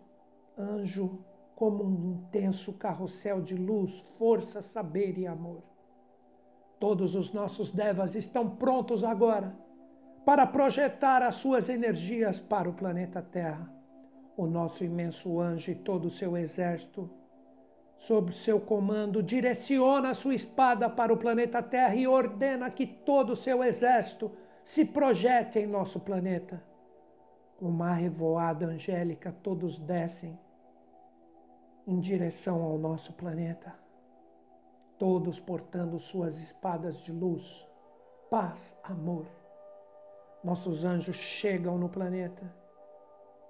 anjo 0.56 1.24
como 1.54 1.84
um 1.84 2.12
intenso 2.12 2.72
carrossel 2.74 3.40
de 3.40 3.56
luz, 3.56 3.98
força, 4.18 4.60
saber 4.60 5.18
e 5.18 5.26
amor. 5.26 5.62
Todos 6.78 7.14
os 7.14 7.32
nossos 7.32 7.72
devas 7.72 8.14
estão 8.14 8.48
prontos 8.48 9.02
agora 9.02 9.56
para 10.26 10.44
projetar 10.44 11.22
as 11.22 11.36
suas 11.36 11.68
energias 11.68 12.36
para 12.36 12.68
o 12.68 12.72
planeta 12.72 13.22
Terra. 13.22 13.72
O 14.36 14.44
nosso 14.44 14.82
imenso 14.82 15.40
anjo 15.40 15.70
e 15.70 15.74
todo 15.76 16.06
o 16.06 16.10
seu 16.10 16.36
exército, 16.36 17.08
sob 17.96 18.32
seu 18.32 18.60
comando, 18.60 19.22
direciona 19.22 20.10
a 20.10 20.14
sua 20.14 20.34
espada 20.34 20.90
para 20.90 21.12
o 21.12 21.16
planeta 21.16 21.62
Terra 21.62 21.94
e 21.94 22.08
ordena 22.08 22.68
que 22.72 22.84
todo 22.84 23.34
o 23.34 23.36
seu 23.36 23.62
exército 23.62 24.32
se 24.64 24.84
projete 24.84 25.60
em 25.60 25.66
nosso 25.68 26.00
planeta. 26.00 26.60
Uma 27.60 27.92
revoada 27.92 28.66
angélica, 28.66 29.32
todos 29.44 29.78
descem 29.78 30.36
em 31.86 32.00
direção 32.00 32.64
ao 32.64 32.76
nosso 32.76 33.12
planeta, 33.12 33.72
todos 34.98 35.38
portando 35.38 36.00
suas 36.00 36.36
espadas 36.40 36.98
de 37.04 37.12
luz, 37.12 37.64
paz, 38.28 38.76
amor. 38.82 39.45
Nossos 40.46 40.84
anjos 40.84 41.16
chegam 41.16 41.76
no 41.76 41.88
planeta 41.88 42.54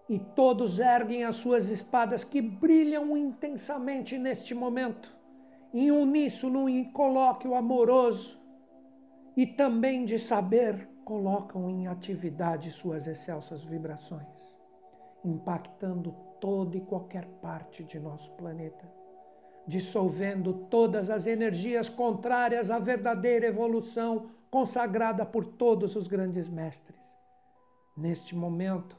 e 0.09 0.19
todos 0.19 0.79
erguem 0.79 1.25
as 1.25 1.37
suas 1.37 1.69
espadas 1.69 2.25
que 2.25 2.41
brilham 2.41 3.15
intensamente 3.15 4.17
neste 4.17 4.55
momento, 4.55 5.15
em 5.75 5.91
uníssono 5.91 6.71
e 6.71 6.87
colóquio 6.93 7.55
amoroso 7.55 8.41
e 9.37 9.47
também 9.47 10.07
de 10.07 10.19
saber 10.19 10.89
colocam 11.05 11.69
em 11.69 11.87
atividade 11.87 12.71
suas 12.71 13.07
excelsas 13.07 13.63
vibrações, 13.63 14.27
impactando 15.23 16.13
toda 16.41 16.79
e 16.79 16.81
qualquer 16.81 17.27
parte 17.43 17.85
de 17.85 18.01
nosso 18.01 18.31
planeta, 18.37 18.91
dissolvendo 19.67 20.67
todas 20.71 21.11
as 21.11 21.27
energias 21.27 21.91
contrárias 21.91 22.71
à 22.71 22.79
verdadeira 22.79 23.49
evolução 23.49 24.31
consagrada 24.51 25.25
por 25.25 25.45
todos 25.45 25.97
os 25.97 26.07
grandes 26.07 26.49
mestres. 26.49 26.99
Neste 27.97 28.35
momento, 28.35 28.97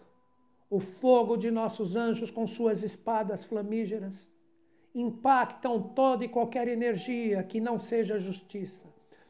o 0.70 0.80
fogo 0.80 1.38
de 1.38 1.50
nossos 1.50 1.96
anjos 1.96 2.30
com 2.30 2.46
suas 2.46 2.84
espadas 2.84 3.46
flamígeras 3.46 4.28
impactam 4.94 5.82
toda 5.82 6.26
e 6.26 6.30
qualquer 6.30 6.68
energia 6.68 7.44
que 7.44 7.62
não 7.62 7.80
seja 7.80 8.20
justiça, 8.20 8.88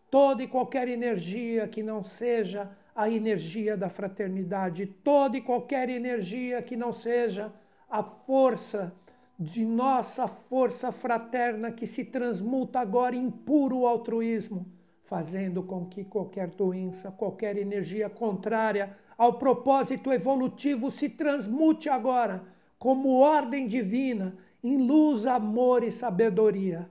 toda 0.09 0.41
e 0.41 0.47
qualquer 0.47 0.87
energia 0.87 1.67
que 1.67 1.83
não 1.83 2.03
seja 2.03 2.71
a 2.95 3.09
energia 3.09 3.77
da 3.77 3.89
fraternidade, 3.89 4.87
toda 4.87 5.37
e 5.37 5.41
qualquer 5.41 5.89
energia 5.89 6.61
que 6.61 6.75
não 6.75 6.91
seja 6.93 7.53
a 7.89 8.01
força 8.01 8.93
de 9.39 9.63
nossa 9.63 10.27
força 10.27 10.91
fraterna 10.91 11.71
que 11.71 11.85
se 11.85 12.03
transmuta 12.03 12.79
agora 12.79 13.15
em 13.15 13.29
puro 13.29 13.85
altruísmo, 13.85 14.65
fazendo 15.07 15.63
com 15.63 15.85
que 15.85 16.05
qualquer 16.05 16.49
doença, 16.51 17.11
qualquer 17.11 17.57
energia 17.57 18.09
contrária 18.09 18.95
ao 19.17 19.33
propósito 19.39 20.13
evolutivo 20.13 20.91
se 20.91 21.09
transmute 21.09 21.89
agora 21.89 22.43
como 22.77 23.19
ordem 23.19 23.67
divina 23.67 24.37
em 24.63 24.77
luz, 24.87 25.25
amor 25.25 25.83
e 25.83 25.91
sabedoria 25.91 26.87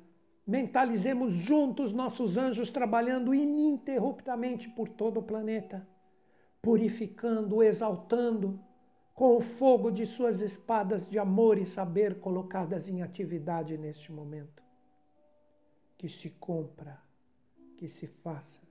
Mentalizemos 0.46 1.34
juntos 1.34 1.92
nossos 1.92 2.36
anjos 2.36 2.70
trabalhando 2.70 3.34
ininterruptamente 3.34 4.68
por 4.68 4.88
todo 4.88 5.18
o 5.18 5.22
planeta, 5.22 5.86
purificando, 6.62 7.64
exaltando, 7.64 8.60
com 9.12 9.36
o 9.36 9.40
fogo 9.40 9.90
de 9.90 10.06
suas 10.06 10.40
espadas 10.40 11.08
de 11.08 11.18
amor 11.18 11.58
e 11.58 11.66
saber 11.66 12.20
colocadas 12.20 12.88
em 12.88 13.02
atividade 13.02 13.76
neste 13.76 14.12
momento. 14.12 14.62
Que 15.98 16.08
se 16.08 16.30
cumpra, 16.30 17.02
que 17.76 17.88
se 17.88 18.06
faça, 18.06 18.62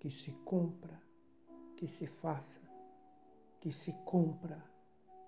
que 0.00 0.10
se 0.10 0.32
cumpra, 0.44 1.00
que 1.76 1.86
se 1.86 2.06
faça, 2.06 2.60
que 3.60 3.72
se 3.72 3.92
cumpra, 4.04 4.62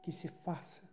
que 0.03 0.12
se 0.12 0.29
faça. 0.29 0.88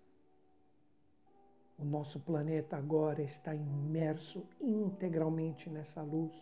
O 1.78 1.86
nosso 1.86 2.20
planeta 2.20 2.76
agora 2.76 3.22
está 3.22 3.56
imerso 3.56 4.44
integralmente 4.60 5.70
nessa 5.70 6.02
luz, 6.02 6.34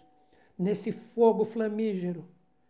nesse 0.57 0.91
fogo 0.91 1.45
flamígero 1.45 2.25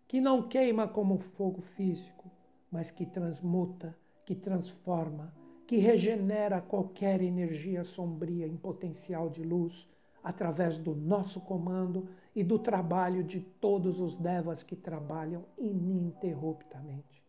que 0.07 0.19
não 0.19 0.47
queima 0.47 0.88
como 0.88 1.17
fogo 1.17 1.61
físico, 1.61 2.31
mas 2.71 2.91
que 2.91 3.05
transmuta, 3.05 3.95
que 4.25 4.35
transforma, 4.35 5.33
que 5.67 5.77
regenera 5.77 6.61
qualquer 6.61 7.21
energia 7.21 7.83
sombria 7.83 8.47
em 8.47 8.57
potencial 8.57 9.29
de 9.29 9.43
luz 9.43 9.88
através 10.23 10.77
do 10.77 10.95
nosso 10.95 11.39
comando 11.39 12.07
e 12.35 12.43
do 12.43 12.59
trabalho 12.59 13.23
de 13.23 13.39
todos 13.39 13.99
os 13.99 14.15
devas 14.15 14.61
que 14.61 14.75
trabalham 14.75 15.45
ininterruptamente. 15.57 17.23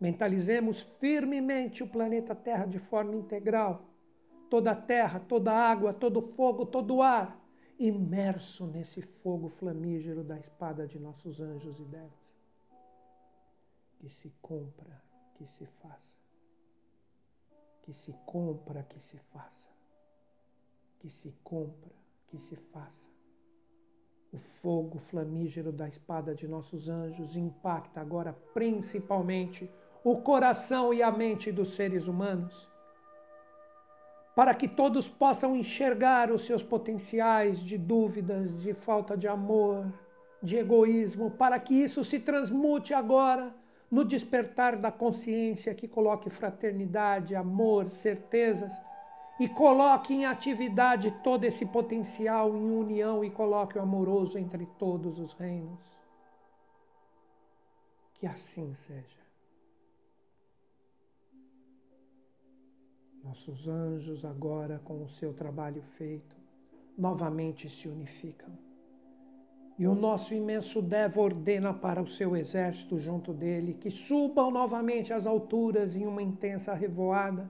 Mentalizemos 0.00 0.82
firmemente 0.98 1.82
o 1.82 1.86
planeta 1.86 2.34
Terra 2.34 2.66
de 2.66 2.78
forma 2.78 3.14
integral 3.14 3.90
toda 4.50 4.72
a 4.72 4.76
terra, 4.76 5.20
toda 5.20 5.52
a 5.52 5.70
água, 5.70 5.94
todo 5.94 6.18
o 6.18 6.34
fogo, 6.34 6.66
todo 6.66 6.96
o 6.96 7.02
ar, 7.02 7.40
imerso 7.78 8.66
nesse 8.66 9.00
fogo 9.00 9.48
flamígero 9.48 10.24
da 10.24 10.36
espada 10.38 10.86
de 10.86 10.98
nossos 10.98 11.40
anjos 11.40 11.78
e 11.78 11.84
devas. 11.84 12.10
Que 14.00 14.10
se 14.10 14.30
compra, 14.42 15.00
que 15.36 15.46
se 15.46 15.66
faça. 15.80 16.10
Que 17.82 17.94
se 17.94 18.12
compra, 18.26 18.82
que 18.82 18.98
se 18.98 19.18
faça. 19.32 19.70
Que 20.98 21.08
se 21.08 21.32
compra, 21.44 21.94
que 22.26 22.38
se 22.38 22.56
faça. 22.56 23.09
O 24.32 24.38
fogo 24.62 24.98
flamígero 25.10 25.72
da 25.72 25.88
espada 25.88 26.34
de 26.34 26.46
nossos 26.46 26.88
anjos 26.88 27.36
impacta 27.36 28.00
agora 28.00 28.36
principalmente 28.54 29.68
o 30.04 30.16
coração 30.16 30.94
e 30.94 31.02
a 31.02 31.10
mente 31.10 31.50
dos 31.50 31.74
seres 31.74 32.06
humanos 32.06 32.70
para 34.34 34.54
que 34.54 34.68
todos 34.68 35.08
possam 35.08 35.54
enxergar 35.54 36.30
os 36.30 36.46
seus 36.46 36.62
potenciais 36.62 37.60
de 37.60 37.76
dúvidas, 37.76 38.58
de 38.58 38.72
falta 38.72 39.16
de 39.16 39.28
amor, 39.28 39.84
de 40.42 40.56
egoísmo, 40.56 41.32
para 41.32 41.58
que 41.58 41.74
isso 41.74 42.02
se 42.02 42.18
transmute 42.18 42.94
agora 42.94 43.54
no 43.90 44.04
despertar 44.04 44.76
da 44.76 44.90
consciência 44.90 45.74
que 45.74 45.88
coloque 45.88 46.30
fraternidade, 46.30 47.34
amor, 47.34 47.90
certezas 47.90 48.72
e 49.40 49.48
coloque 49.48 50.12
em 50.12 50.26
atividade 50.26 51.10
todo 51.24 51.44
esse 51.44 51.64
potencial 51.64 52.54
em 52.54 52.70
união 52.70 53.24
e 53.24 53.30
coloque 53.30 53.78
o 53.78 53.80
amoroso 53.80 54.36
entre 54.36 54.66
todos 54.78 55.18
os 55.18 55.32
reinos. 55.32 55.80
Que 58.16 58.26
assim 58.26 58.76
seja. 58.86 59.18
Nossos 63.24 63.66
anjos, 63.66 64.26
agora 64.26 64.78
com 64.84 65.02
o 65.02 65.08
seu 65.08 65.32
trabalho 65.32 65.82
feito, 65.96 66.36
novamente 66.98 67.70
se 67.70 67.88
unificam. 67.88 68.50
E 69.78 69.86
o 69.86 69.94
nosso 69.94 70.34
imenso 70.34 70.82
Deva 70.82 71.18
ordena 71.18 71.72
para 71.72 72.02
o 72.02 72.06
seu 72.06 72.36
exército 72.36 72.98
junto 72.98 73.32
dele 73.32 73.72
que 73.72 73.90
subam 73.90 74.50
novamente 74.50 75.14
às 75.14 75.26
alturas 75.26 75.96
em 75.96 76.06
uma 76.06 76.22
intensa 76.22 76.74
revoada 76.74 77.48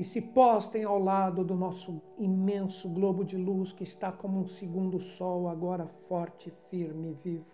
e 0.00 0.04
se 0.04 0.18
postem 0.18 0.82
ao 0.82 0.98
lado 0.98 1.44
do 1.44 1.54
nosso 1.54 2.00
imenso 2.16 2.88
globo 2.88 3.22
de 3.22 3.36
luz 3.36 3.70
que 3.70 3.84
está 3.84 4.10
como 4.10 4.40
um 4.40 4.46
segundo 4.46 4.98
sol, 4.98 5.46
agora 5.46 5.86
forte, 6.08 6.50
firme 6.70 7.10
e 7.10 7.12
vivo. 7.12 7.44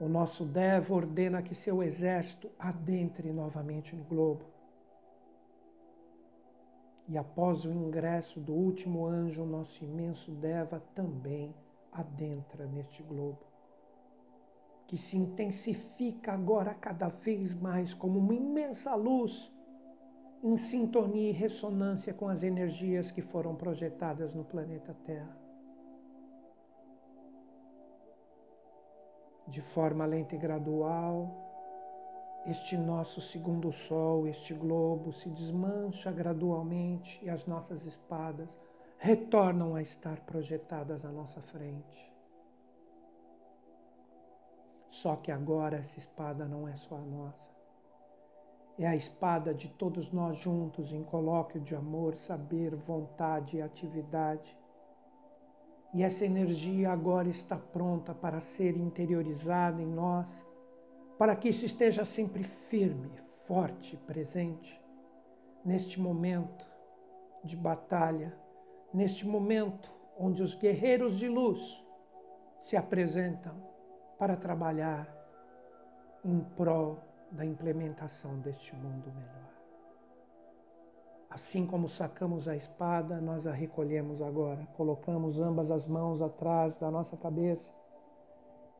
O 0.00 0.08
nosso 0.08 0.44
Deva 0.44 0.92
ordena 0.92 1.44
que 1.44 1.54
seu 1.54 1.80
exército 1.80 2.50
adentre 2.58 3.32
novamente 3.32 3.94
no 3.94 4.02
globo. 4.02 4.46
E 7.06 7.16
após 7.16 7.64
o 7.64 7.70
ingresso 7.70 8.40
do 8.40 8.52
último 8.52 9.06
anjo, 9.06 9.44
o 9.44 9.46
nosso 9.46 9.84
imenso 9.84 10.32
Deva 10.32 10.82
também 10.92 11.54
adentra 11.92 12.66
neste 12.66 13.00
globo, 13.00 13.38
que 14.88 14.98
se 14.98 15.16
intensifica 15.16 16.32
agora 16.32 16.74
cada 16.74 17.06
vez 17.06 17.54
mais 17.54 17.94
como 17.94 18.18
uma 18.18 18.34
imensa 18.34 18.92
luz 18.96 19.54
em 20.44 20.58
sintonia 20.58 21.30
e 21.30 21.32
ressonância 21.32 22.12
com 22.12 22.28
as 22.28 22.42
energias 22.42 23.10
que 23.10 23.22
foram 23.22 23.56
projetadas 23.56 24.34
no 24.34 24.44
planeta 24.44 24.94
Terra. 25.06 25.34
De 29.48 29.62
forma 29.62 30.04
lenta 30.04 30.34
e 30.34 30.38
gradual, 30.38 31.34
este 32.44 32.76
nosso 32.76 33.22
segundo 33.22 33.72
sol, 33.72 34.28
este 34.28 34.52
globo, 34.52 35.14
se 35.14 35.30
desmancha 35.30 36.12
gradualmente 36.12 37.18
e 37.24 37.30
as 37.30 37.46
nossas 37.46 37.86
espadas 37.86 38.48
retornam 38.98 39.74
a 39.74 39.80
estar 39.80 40.20
projetadas 40.26 41.06
à 41.06 41.10
nossa 41.10 41.40
frente. 41.40 42.12
Só 44.90 45.16
que 45.16 45.32
agora 45.32 45.78
essa 45.78 45.98
espada 45.98 46.44
não 46.44 46.68
é 46.68 46.76
só 46.76 46.96
a 46.96 47.00
nossa. 47.00 47.53
É 48.78 48.86
a 48.86 48.96
espada 48.96 49.54
de 49.54 49.68
todos 49.68 50.10
nós 50.12 50.38
juntos 50.38 50.92
em 50.92 51.02
colóquio 51.02 51.60
de 51.60 51.74
amor, 51.74 52.16
saber, 52.16 52.74
vontade 52.74 53.56
e 53.56 53.62
atividade. 53.62 54.56
E 55.92 56.02
essa 56.02 56.24
energia 56.24 56.90
agora 56.90 57.28
está 57.28 57.56
pronta 57.56 58.12
para 58.12 58.40
ser 58.40 58.76
interiorizada 58.76 59.80
em 59.80 59.86
nós, 59.86 60.26
para 61.16 61.36
que 61.36 61.48
isso 61.48 61.64
esteja 61.64 62.04
sempre 62.04 62.42
firme, 62.68 63.12
forte, 63.46 63.96
presente, 63.98 64.80
neste 65.64 66.00
momento 66.00 66.66
de 67.44 67.56
batalha 67.56 68.36
neste 68.94 69.26
momento 69.26 69.92
onde 70.16 70.40
os 70.40 70.54
guerreiros 70.54 71.18
de 71.18 71.28
luz 71.28 71.84
se 72.62 72.76
apresentam 72.76 73.52
para 74.16 74.36
trabalhar 74.36 75.12
em 76.24 76.38
prol 76.56 77.00
da 77.34 77.44
implementação 77.44 78.38
deste 78.38 78.74
mundo 78.74 79.12
melhor. 79.12 79.54
Assim 81.28 81.66
como 81.66 81.88
sacamos 81.88 82.46
a 82.46 82.54
espada, 82.54 83.20
nós 83.20 83.46
a 83.46 83.52
recolhemos 83.52 84.22
agora, 84.22 84.66
colocamos 84.76 85.38
ambas 85.40 85.70
as 85.70 85.86
mãos 85.86 86.22
atrás 86.22 86.76
da 86.76 86.90
nossa 86.90 87.16
cabeça 87.16 87.74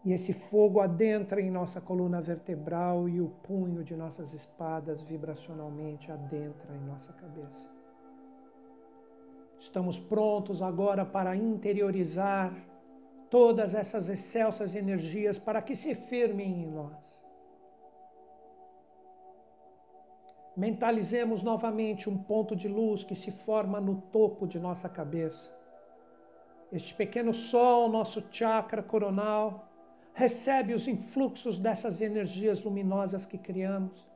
e 0.05 0.13
esse 0.13 0.33
fogo 0.33 0.81
adentra 0.81 1.41
em 1.41 1.51
nossa 1.51 1.81
coluna 1.81 2.21
vertebral 2.21 3.09
e 3.09 3.21
o 3.21 3.29
punho 3.29 3.83
de 3.83 3.97
nossas 3.97 4.33
espadas 4.33 5.03
vibracionalmente 5.03 6.13
adentra 6.13 6.75
em 6.77 6.87
nossa 6.87 7.13
cabeça. 7.15 7.69
Estamos 9.59 9.99
prontos 9.99 10.63
agora 10.63 11.05
para 11.05 11.35
interiorizar 11.35 12.55
todas 13.31 13.75
essas 13.75 14.09
excelsas 14.09 14.77
energias 14.77 15.39
para 15.39 15.61
que 15.61 15.75
se 15.75 15.95
firmem 15.95 16.63
em 16.63 16.71
nós. 16.71 17.04
Mentalizemos 20.57 21.43
novamente 21.43 22.09
um 22.09 22.17
ponto 22.17 22.55
de 22.55 22.69
luz 22.69 23.03
que 23.03 23.17
se 23.17 23.33
forma 23.33 23.81
no 23.81 24.01
topo 24.13 24.47
de 24.47 24.59
nossa 24.59 24.89
cabeça. 24.89 25.53
Este 26.71 26.95
pequeno 26.95 27.35
sol, 27.35 27.89
nosso 27.89 28.23
chakra 28.31 28.83
coronal, 28.83 29.69
recebe 30.13 30.73
os 30.73 30.87
influxos 30.87 31.59
dessas 31.59 32.01
energias 32.01 32.63
luminosas 32.63 33.27
que 33.27 33.37
criamos. 33.37 34.09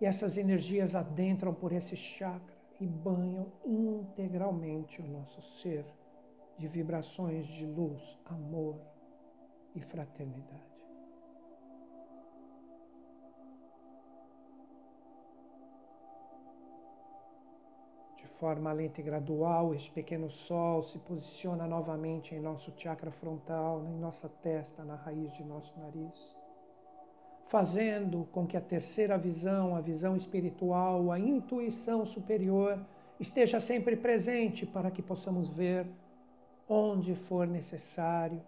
E 0.00 0.04
essas 0.04 0.36
energias 0.36 0.94
adentram 0.94 1.54
por 1.54 1.72
esse 1.72 1.96
chakra 1.96 2.56
e 2.78 2.86
banham 2.86 3.50
integralmente 3.64 5.00
o 5.00 5.06
nosso 5.06 5.40
ser 5.60 5.84
de 6.58 6.68
vibrações 6.68 7.46
de 7.46 7.64
luz, 7.64 8.18
amor 8.26 8.78
e 9.74 9.80
fraternidade. 9.80 10.71
Forma 18.42 18.72
lenta 18.72 19.00
e 19.00 19.04
gradual, 19.04 19.72
este 19.72 19.92
pequeno 19.92 20.28
sol 20.28 20.82
se 20.82 20.98
posiciona 20.98 21.64
novamente 21.64 22.34
em 22.34 22.40
nosso 22.40 22.72
chakra 22.76 23.12
frontal, 23.12 23.84
em 23.84 23.96
nossa 24.00 24.28
testa, 24.28 24.82
na 24.84 24.96
raiz 24.96 25.32
de 25.34 25.44
nosso 25.44 25.72
nariz 25.78 26.42
fazendo 27.46 28.26
com 28.32 28.46
que 28.46 28.56
a 28.56 28.60
terceira 28.60 29.16
visão, 29.18 29.76
a 29.76 29.80
visão 29.80 30.16
espiritual, 30.16 31.12
a 31.12 31.18
intuição 31.18 32.06
superior, 32.06 32.78
esteja 33.20 33.60
sempre 33.60 33.94
presente 33.94 34.64
para 34.64 34.90
que 34.90 35.02
possamos 35.02 35.50
ver 35.50 35.86
onde 36.66 37.14
for 37.14 37.46
necessário 37.46 38.40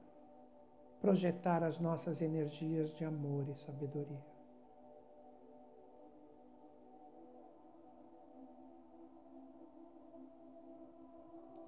projetar 1.03 1.63
as 1.63 1.79
nossas 1.79 2.23
energias 2.23 2.97
de 2.97 3.05
amor 3.05 3.45
e 3.51 3.55
sabedoria. 3.55 4.34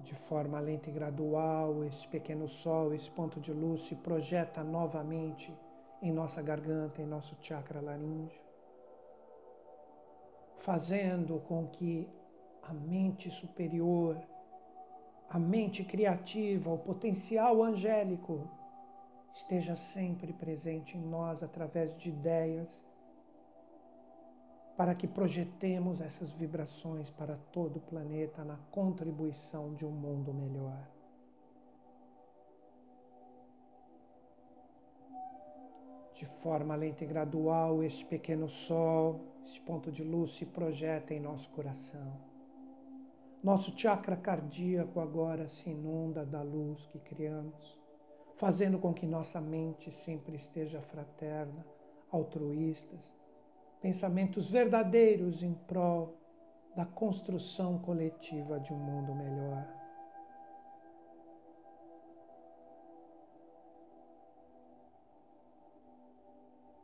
De 0.07 0.15
forma 0.15 0.61
lenta 0.61 0.89
e 0.89 0.93
gradual, 0.93 1.83
este 1.83 2.07
pequeno 2.07 2.47
sol, 2.49 2.95
esse 2.95 3.11
ponto 3.11 3.41
de 3.41 3.53
luz 3.53 3.89
se 3.89 3.97
projeta 3.97 4.63
novamente 4.63 5.53
em 6.01 6.13
nossa 6.13 6.41
garganta, 6.41 7.03
em 7.03 7.07
nosso 7.07 7.35
chakra 7.41 7.81
laríngeo, 7.81 8.41
fazendo 10.59 11.41
com 11.49 11.67
que 11.67 12.09
a 12.63 12.73
mente 12.73 13.29
superior, 13.33 14.17
a 15.29 15.41
mente 15.41 15.83
criativa, 15.83 16.71
o 16.71 16.79
potencial 16.79 17.61
angélico 17.61 18.49
esteja 19.35 19.75
sempre 19.75 20.33
presente 20.33 20.97
em 20.97 21.01
nós 21.01 21.43
através 21.43 21.97
de 21.97 22.11
ideias, 22.11 22.69
para 24.77 24.95
que 24.95 25.09
projetemos 25.09 26.01
essas 26.01 26.31
vibrações 26.33 27.11
para 27.11 27.37
todo 27.51 27.79
o 27.79 27.81
planeta 27.81 28.45
na 28.45 28.59
contribuição 28.71 29.73
de 29.75 29.87
um 29.87 29.91
mundo 29.91 30.35
melhor. 30.35 30.79
De 36.15 36.27
forma 36.43 36.77
lenta 36.77 37.05
e 37.05 37.07
gradual, 37.07 37.83
este 37.83 38.05
pequeno 38.05 38.49
sol, 38.49 39.21
este 39.47 39.61
ponto 39.63 39.91
de 39.91 40.03
luz 40.03 40.37
se 40.37 40.45
projeta 40.45 41.15
em 41.15 41.21
nosso 41.21 41.49
coração. 41.51 42.13
Nosso 43.43 43.71
chakra 43.79 44.17
cardíaco 44.17 44.99
agora 45.01 45.49
se 45.49 45.71
inunda 45.71 46.25
da 46.25 46.43
luz 46.43 46.85
que 46.87 46.99
criamos, 46.99 47.79
fazendo 48.37 48.79
com 48.79 48.93
que 48.93 49.07
nossa 49.07 49.41
mente 49.41 49.91
sempre 50.05 50.37
esteja 50.37 50.81
fraterna, 50.83 51.65
altruístas, 52.11 53.16
pensamentos 53.81 54.51
verdadeiros 54.51 55.43
em 55.43 55.53
prol 55.53 56.17
da 56.75 56.85
construção 56.85 57.79
coletiva 57.79 58.61
de 58.61 58.73
um 58.73 58.77
mundo 58.77 59.15
melhor. 59.15 59.67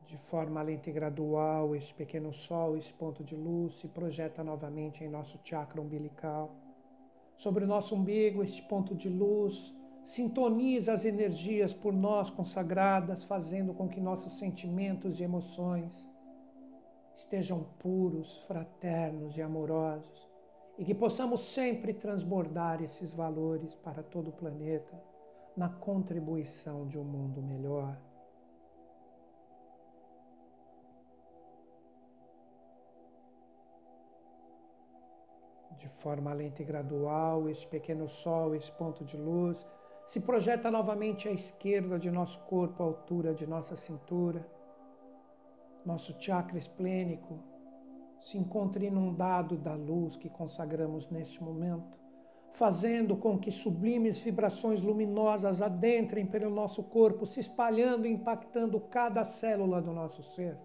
De 0.06 0.16
forma 0.28 0.62
lenta 0.62 0.88
e 0.88 0.92
gradual, 0.92 1.74
este 1.76 1.94
pequeno 1.94 2.32
sol, 2.32 2.76
esse 2.76 2.92
ponto 2.94 3.22
de 3.22 3.34
luz, 3.34 3.78
se 3.80 3.88
projeta 3.88 4.42
novamente 4.42 5.04
em 5.04 5.08
nosso 5.08 5.38
chakra 5.44 5.80
umbilical. 5.80 6.54
Sobre 7.36 7.64
o 7.64 7.66
nosso 7.66 7.94
umbigo, 7.94 8.42
este 8.42 8.62
ponto 8.62 8.94
de 8.94 9.08
luz 9.08 9.74
sintoniza 10.04 10.92
as 10.92 11.04
energias 11.04 11.72
por 11.74 11.92
nós 11.92 12.30
consagradas, 12.30 13.24
fazendo 13.24 13.74
com 13.74 13.88
que 13.88 14.00
nossos 14.00 14.38
sentimentos 14.38 15.18
e 15.18 15.22
emoções 15.22 16.11
estejam 17.32 17.64
puros, 17.78 18.36
fraternos 18.46 19.38
e 19.38 19.40
amorosos 19.40 20.30
e 20.76 20.84
que 20.84 20.94
possamos 20.94 21.54
sempre 21.54 21.94
transbordar 21.94 22.82
esses 22.82 23.10
valores 23.14 23.74
para 23.74 24.02
todo 24.02 24.28
o 24.28 24.32
planeta 24.32 25.02
na 25.56 25.70
contribuição 25.70 26.86
de 26.86 26.98
um 26.98 27.04
mundo 27.04 27.40
melhor. 27.40 27.96
De 35.78 35.88
forma 36.02 36.34
lenta 36.34 36.60
e 36.60 36.66
gradual, 36.66 37.48
esse 37.48 37.66
pequeno 37.66 38.08
sol, 38.08 38.54
esse 38.54 38.70
ponto 38.72 39.06
de 39.06 39.16
luz, 39.16 39.56
se 40.06 40.20
projeta 40.20 40.70
novamente 40.70 41.28
à 41.28 41.32
esquerda 41.32 41.98
de 41.98 42.10
nosso 42.10 42.38
corpo, 42.40 42.82
à 42.82 42.86
altura 42.86 43.32
de 43.32 43.46
nossa 43.46 43.74
cintura. 43.74 44.46
Nosso 45.84 46.14
chakra 46.20 46.58
esplênico 46.58 47.38
se 48.20 48.38
encontra 48.38 48.84
inundado 48.84 49.56
da 49.56 49.74
luz 49.74 50.16
que 50.16 50.28
consagramos 50.28 51.10
neste 51.10 51.42
momento, 51.42 51.98
fazendo 52.52 53.16
com 53.16 53.36
que 53.36 53.50
sublimes 53.50 54.18
vibrações 54.18 54.80
luminosas 54.80 55.60
adentrem 55.60 56.24
pelo 56.24 56.48
nosso 56.48 56.84
corpo, 56.84 57.26
se 57.26 57.40
espalhando 57.40 58.06
e 58.06 58.12
impactando 58.12 58.78
cada 58.78 59.24
célula 59.24 59.82
do 59.82 59.92
nosso 59.92 60.22
ser. 60.22 60.56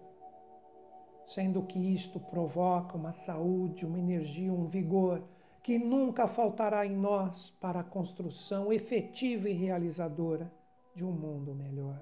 Sendo 1.26 1.62
que 1.64 1.78
isto 1.78 2.20
provoca 2.20 2.96
uma 2.96 3.12
saúde, 3.12 3.84
uma 3.84 3.98
energia, 3.98 4.52
um 4.52 4.68
vigor 4.68 5.22
que 5.62 5.78
nunca 5.78 6.28
faltará 6.28 6.86
em 6.86 6.96
nós 6.96 7.50
para 7.60 7.80
a 7.80 7.84
construção 7.84 8.72
efetiva 8.72 9.50
e 9.50 9.52
realizadora 9.52 10.50
de 10.94 11.04
um 11.04 11.12
mundo 11.12 11.54
melhor. 11.54 12.00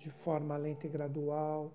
De 0.00 0.10
forma 0.10 0.56
lenta 0.56 0.86
e 0.86 0.90
gradual, 0.90 1.72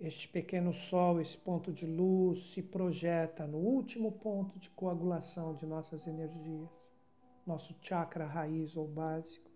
este 0.00 0.26
pequeno 0.26 0.72
sol, 0.72 1.20
esse 1.20 1.36
ponto 1.36 1.70
de 1.70 1.84
luz, 1.84 2.52
se 2.54 2.62
projeta 2.62 3.46
no 3.46 3.58
último 3.58 4.12
ponto 4.12 4.58
de 4.58 4.70
coagulação 4.70 5.54
de 5.54 5.66
nossas 5.66 6.06
energias, 6.06 6.70
nosso 7.46 7.74
chakra 7.82 8.24
raiz 8.24 8.76
ou 8.76 8.88
básico 8.88 9.50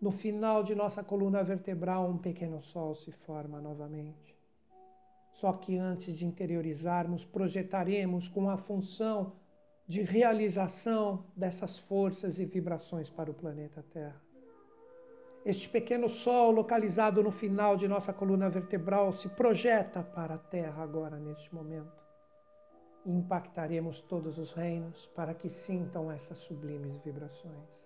no 0.00 0.10
final 0.10 0.62
de 0.62 0.74
nossa 0.74 1.04
coluna 1.04 1.44
vertebral, 1.44 2.08
um 2.08 2.16
pequeno 2.16 2.62
sol 2.62 2.94
se 2.94 3.12
forma 3.12 3.60
novamente. 3.60 4.34
Só 5.32 5.52
que 5.52 5.76
antes 5.76 6.16
de 6.16 6.24
interiorizarmos, 6.24 7.24
projetaremos 7.26 8.26
com 8.26 8.48
a 8.48 8.56
função 8.56 9.34
de 9.86 10.00
realização 10.00 11.26
dessas 11.36 11.78
forças 11.78 12.38
e 12.38 12.46
vibrações 12.46 13.10
para 13.10 13.30
o 13.30 13.34
planeta 13.34 13.84
Terra. 13.92 14.29
Este 15.44 15.68
pequeno 15.68 16.08
sol, 16.08 16.50
localizado 16.50 17.22
no 17.22 17.30
final 17.30 17.76
de 17.76 17.88
nossa 17.88 18.12
coluna 18.12 18.48
vertebral, 18.48 19.12
se 19.12 19.28
projeta 19.28 20.02
para 20.02 20.34
a 20.34 20.38
Terra 20.38 20.82
agora, 20.82 21.16
neste 21.16 21.54
momento. 21.54 22.00
Impactaremos 23.06 24.02
todos 24.02 24.38
os 24.38 24.52
reinos 24.52 25.06
para 25.14 25.32
que 25.32 25.48
sintam 25.48 26.12
essas 26.12 26.38
sublimes 26.38 26.98
vibrações. 26.98 27.80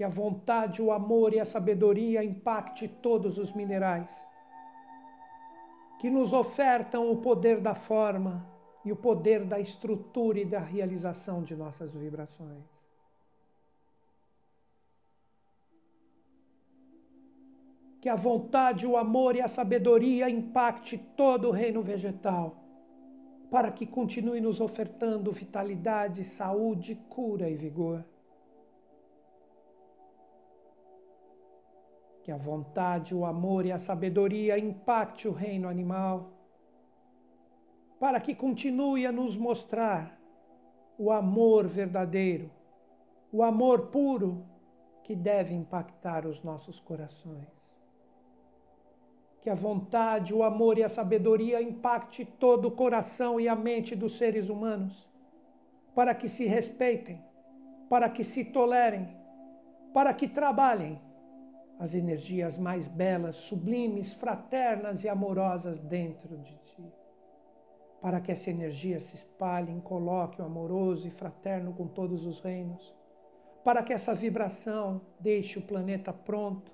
que 0.00 0.04
a 0.04 0.08
vontade, 0.08 0.80
o 0.80 0.90
amor 0.90 1.34
e 1.34 1.40
a 1.40 1.44
sabedoria 1.44 2.24
impacte 2.24 2.88
todos 2.88 3.36
os 3.36 3.52
minerais, 3.52 4.08
que 5.98 6.08
nos 6.08 6.32
ofertam 6.32 7.12
o 7.12 7.18
poder 7.18 7.60
da 7.60 7.74
forma 7.74 8.46
e 8.82 8.90
o 8.90 8.96
poder 8.96 9.44
da 9.44 9.60
estrutura 9.60 10.40
e 10.40 10.46
da 10.46 10.58
realização 10.58 11.42
de 11.42 11.54
nossas 11.54 11.92
vibrações. 11.92 12.79
Que 18.00 18.08
a 18.08 18.16
vontade, 18.16 18.86
o 18.86 18.96
amor 18.96 19.36
e 19.36 19.42
a 19.42 19.48
sabedoria 19.48 20.28
impacte 20.28 20.96
todo 21.16 21.48
o 21.48 21.50
reino 21.50 21.82
vegetal, 21.82 22.56
para 23.50 23.70
que 23.70 23.86
continue 23.86 24.40
nos 24.40 24.60
ofertando 24.60 25.32
vitalidade, 25.32 26.24
saúde, 26.24 26.94
cura 27.08 27.48
e 27.48 27.56
vigor. 27.56 28.04
que 32.22 32.30
a 32.30 32.36
vontade, 32.36 33.14
o 33.14 33.24
amor 33.24 33.66
e 33.66 33.72
a 33.72 33.78
sabedoria 33.78 34.58
impacte 34.58 35.26
o 35.26 35.32
reino 35.32 35.68
animal, 35.68 36.30
para 37.98 38.20
que 38.20 38.34
continue 38.34 39.06
a 39.06 39.12
nos 39.12 39.36
mostrar 39.36 40.18
o 40.98 41.10
amor 41.10 41.66
verdadeiro, 41.66 42.50
o 43.32 43.42
amor 43.42 43.88
puro 43.88 44.44
que 45.02 45.16
deve 45.16 45.54
impactar 45.54 46.26
os 46.26 46.42
nossos 46.42 46.78
corações. 46.78 47.59
Que 49.42 49.48
a 49.48 49.54
vontade, 49.54 50.34
o 50.34 50.42
amor 50.42 50.76
e 50.76 50.82
a 50.82 50.88
sabedoria 50.88 51.62
impacte 51.62 52.24
todo 52.24 52.68
o 52.68 52.70
coração 52.70 53.40
e 53.40 53.48
a 53.48 53.56
mente 53.56 53.96
dos 53.96 54.18
seres 54.18 54.50
humanos, 54.50 55.08
para 55.94 56.14
que 56.14 56.28
se 56.28 56.44
respeitem, 56.46 57.20
para 57.88 58.08
que 58.10 58.22
se 58.22 58.44
tolerem, 58.44 59.08
para 59.94 60.12
que 60.12 60.28
trabalhem 60.28 61.00
as 61.80 61.94
energias 61.94 62.58
mais 62.58 62.86
belas, 62.86 63.36
sublimes, 63.36 64.12
fraternas 64.12 65.02
e 65.02 65.08
amorosas 65.08 65.80
dentro 65.80 66.36
de 66.36 66.54
ti. 66.58 66.84
Para 68.02 68.20
que 68.20 68.30
essa 68.30 68.50
energia 68.50 69.00
se 69.00 69.14
espalhe 69.14 69.72
em 69.72 69.80
colóquio 69.80 70.44
amoroso 70.44 71.08
e 71.08 71.10
fraterno 71.10 71.72
com 71.72 71.86
todos 71.86 72.26
os 72.26 72.38
reinos. 72.40 72.94
Para 73.64 73.82
que 73.82 73.94
essa 73.94 74.14
vibração 74.14 75.00
deixe 75.18 75.58
o 75.58 75.62
planeta 75.62 76.12
pronto, 76.12 76.70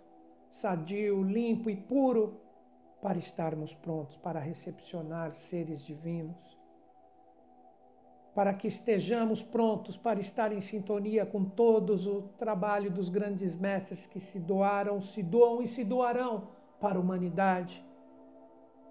sadio, 0.50 1.22
limpo 1.22 1.70
e 1.70 1.76
puro, 1.76 2.40
para 3.00 3.18
estarmos 3.18 3.74
prontos 3.74 4.16
para 4.16 4.40
recepcionar 4.40 5.34
seres 5.34 5.80
divinos 5.82 6.56
para 8.36 8.52
que 8.52 8.68
estejamos 8.68 9.42
prontos 9.42 9.96
para 9.96 10.20
estar 10.20 10.52
em 10.52 10.60
sintonia 10.60 11.24
com 11.24 11.42
todos 11.42 12.06
o 12.06 12.20
trabalho 12.36 12.90
dos 12.90 13.08
grandes 13.08 13.56
mestres 13.56 14.06
que 14.06 14.20
se 14.20 14.38
doaram, 14.38 15.00
se 15.00 15.22
doam 15.22 15.62
e 15.62 15.68
se 15.68 15.82
doarão 15.82 16.48
para 16.78 16.98
a 16.98 17.00
humanidade. 17.00 17.82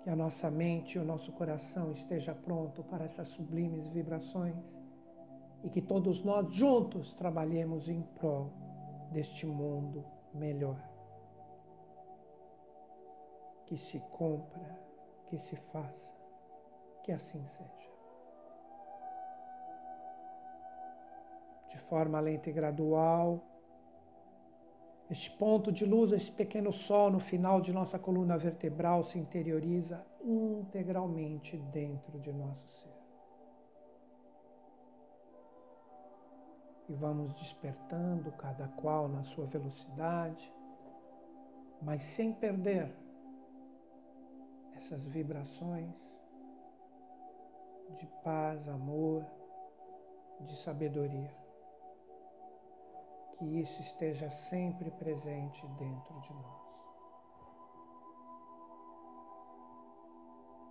Que 0.03 0.09
a 0.09 0.15
nossa 0.15 0.49
mente 0.49 0.97
e 0.97 0.99
o 0.99 1.05
nosso 1.05 1.31
coração 1.31 1.91
esteja 1.91 2.33
pronto 2.33 2.83
para 2.85 3.05
essas 3.05 3.27
sublimes 3.29 3.87
vibrações 3.89 4.55
e 5.63 5.69
que 5.69 5.81
todos 5.81 6.23
nós 6.23 6.51
juntos 6.51 7.13
trabalhemos 7.13 7.87
em 7.87 8.01
prol 8.01 8.51
deste 9.11 9.45
mundo 9.45 10.03
melhor. 10.33 10.94
Que 13.65 13.77
se 13.77 13.99
cumpra, 13.99 14.79
que 15.27 15.37
se 15.37 15.55
faça, 15.55 16.13
que 17.03 17.11
assim 17.11 17.43
seja. 17.57 17.85
de 21.75 21.81
forma 21.89 22.19
lenta 22.21 22.49
e 22.49 22.53
gradual. 22.53 23.43
Este 25.09 25.29
ponto 25.29 25.71
de 25.71 25.85
luz, 25.85 26.11
esse 26.13 26.31
pequeno 26.31 26.71
sol 26.71 27.11
no 27.11 27.19
final 27.19 27.61
de 27.61 27.71
nossa 27.71 27.99
coluna 27.99 28.37
vertebral 28.37 29.03
se 29.03 29.19
interioriza 29.19 30.03
integralmente 30.23 31.57
dentro 31.71 32.19
de 32.19 32.31
nosso 32.31 32.67
ser. 32.79 32.95
E 36.89 36.93
vamos 36.93 37.33
despertando 37.35 38.31
cada 38.31 38.67
qual 38.69 39.07
na 39.07 39.23
sua 39.25 39.45
velocidade, 39.45 40.51
mas 41.81 42.03
sem 42.05 42.33
perder 42.33 42.91
essas 44.85 45.01
vibrações 45.07 45.89
de 47.97 48.05
paz, 48.23 48.67
amor, 48.67 49.25
de 50.41 50.55
sabedoria 50.57 51.33
que 53.37 53.45
isso 53.61 53.81
esteja 53.81 54.29
sempre 54.29 54.91
presente 54.91 55.67
dentro 55.79 56.21
de 56.21 56.33
nós. 56.33 56.64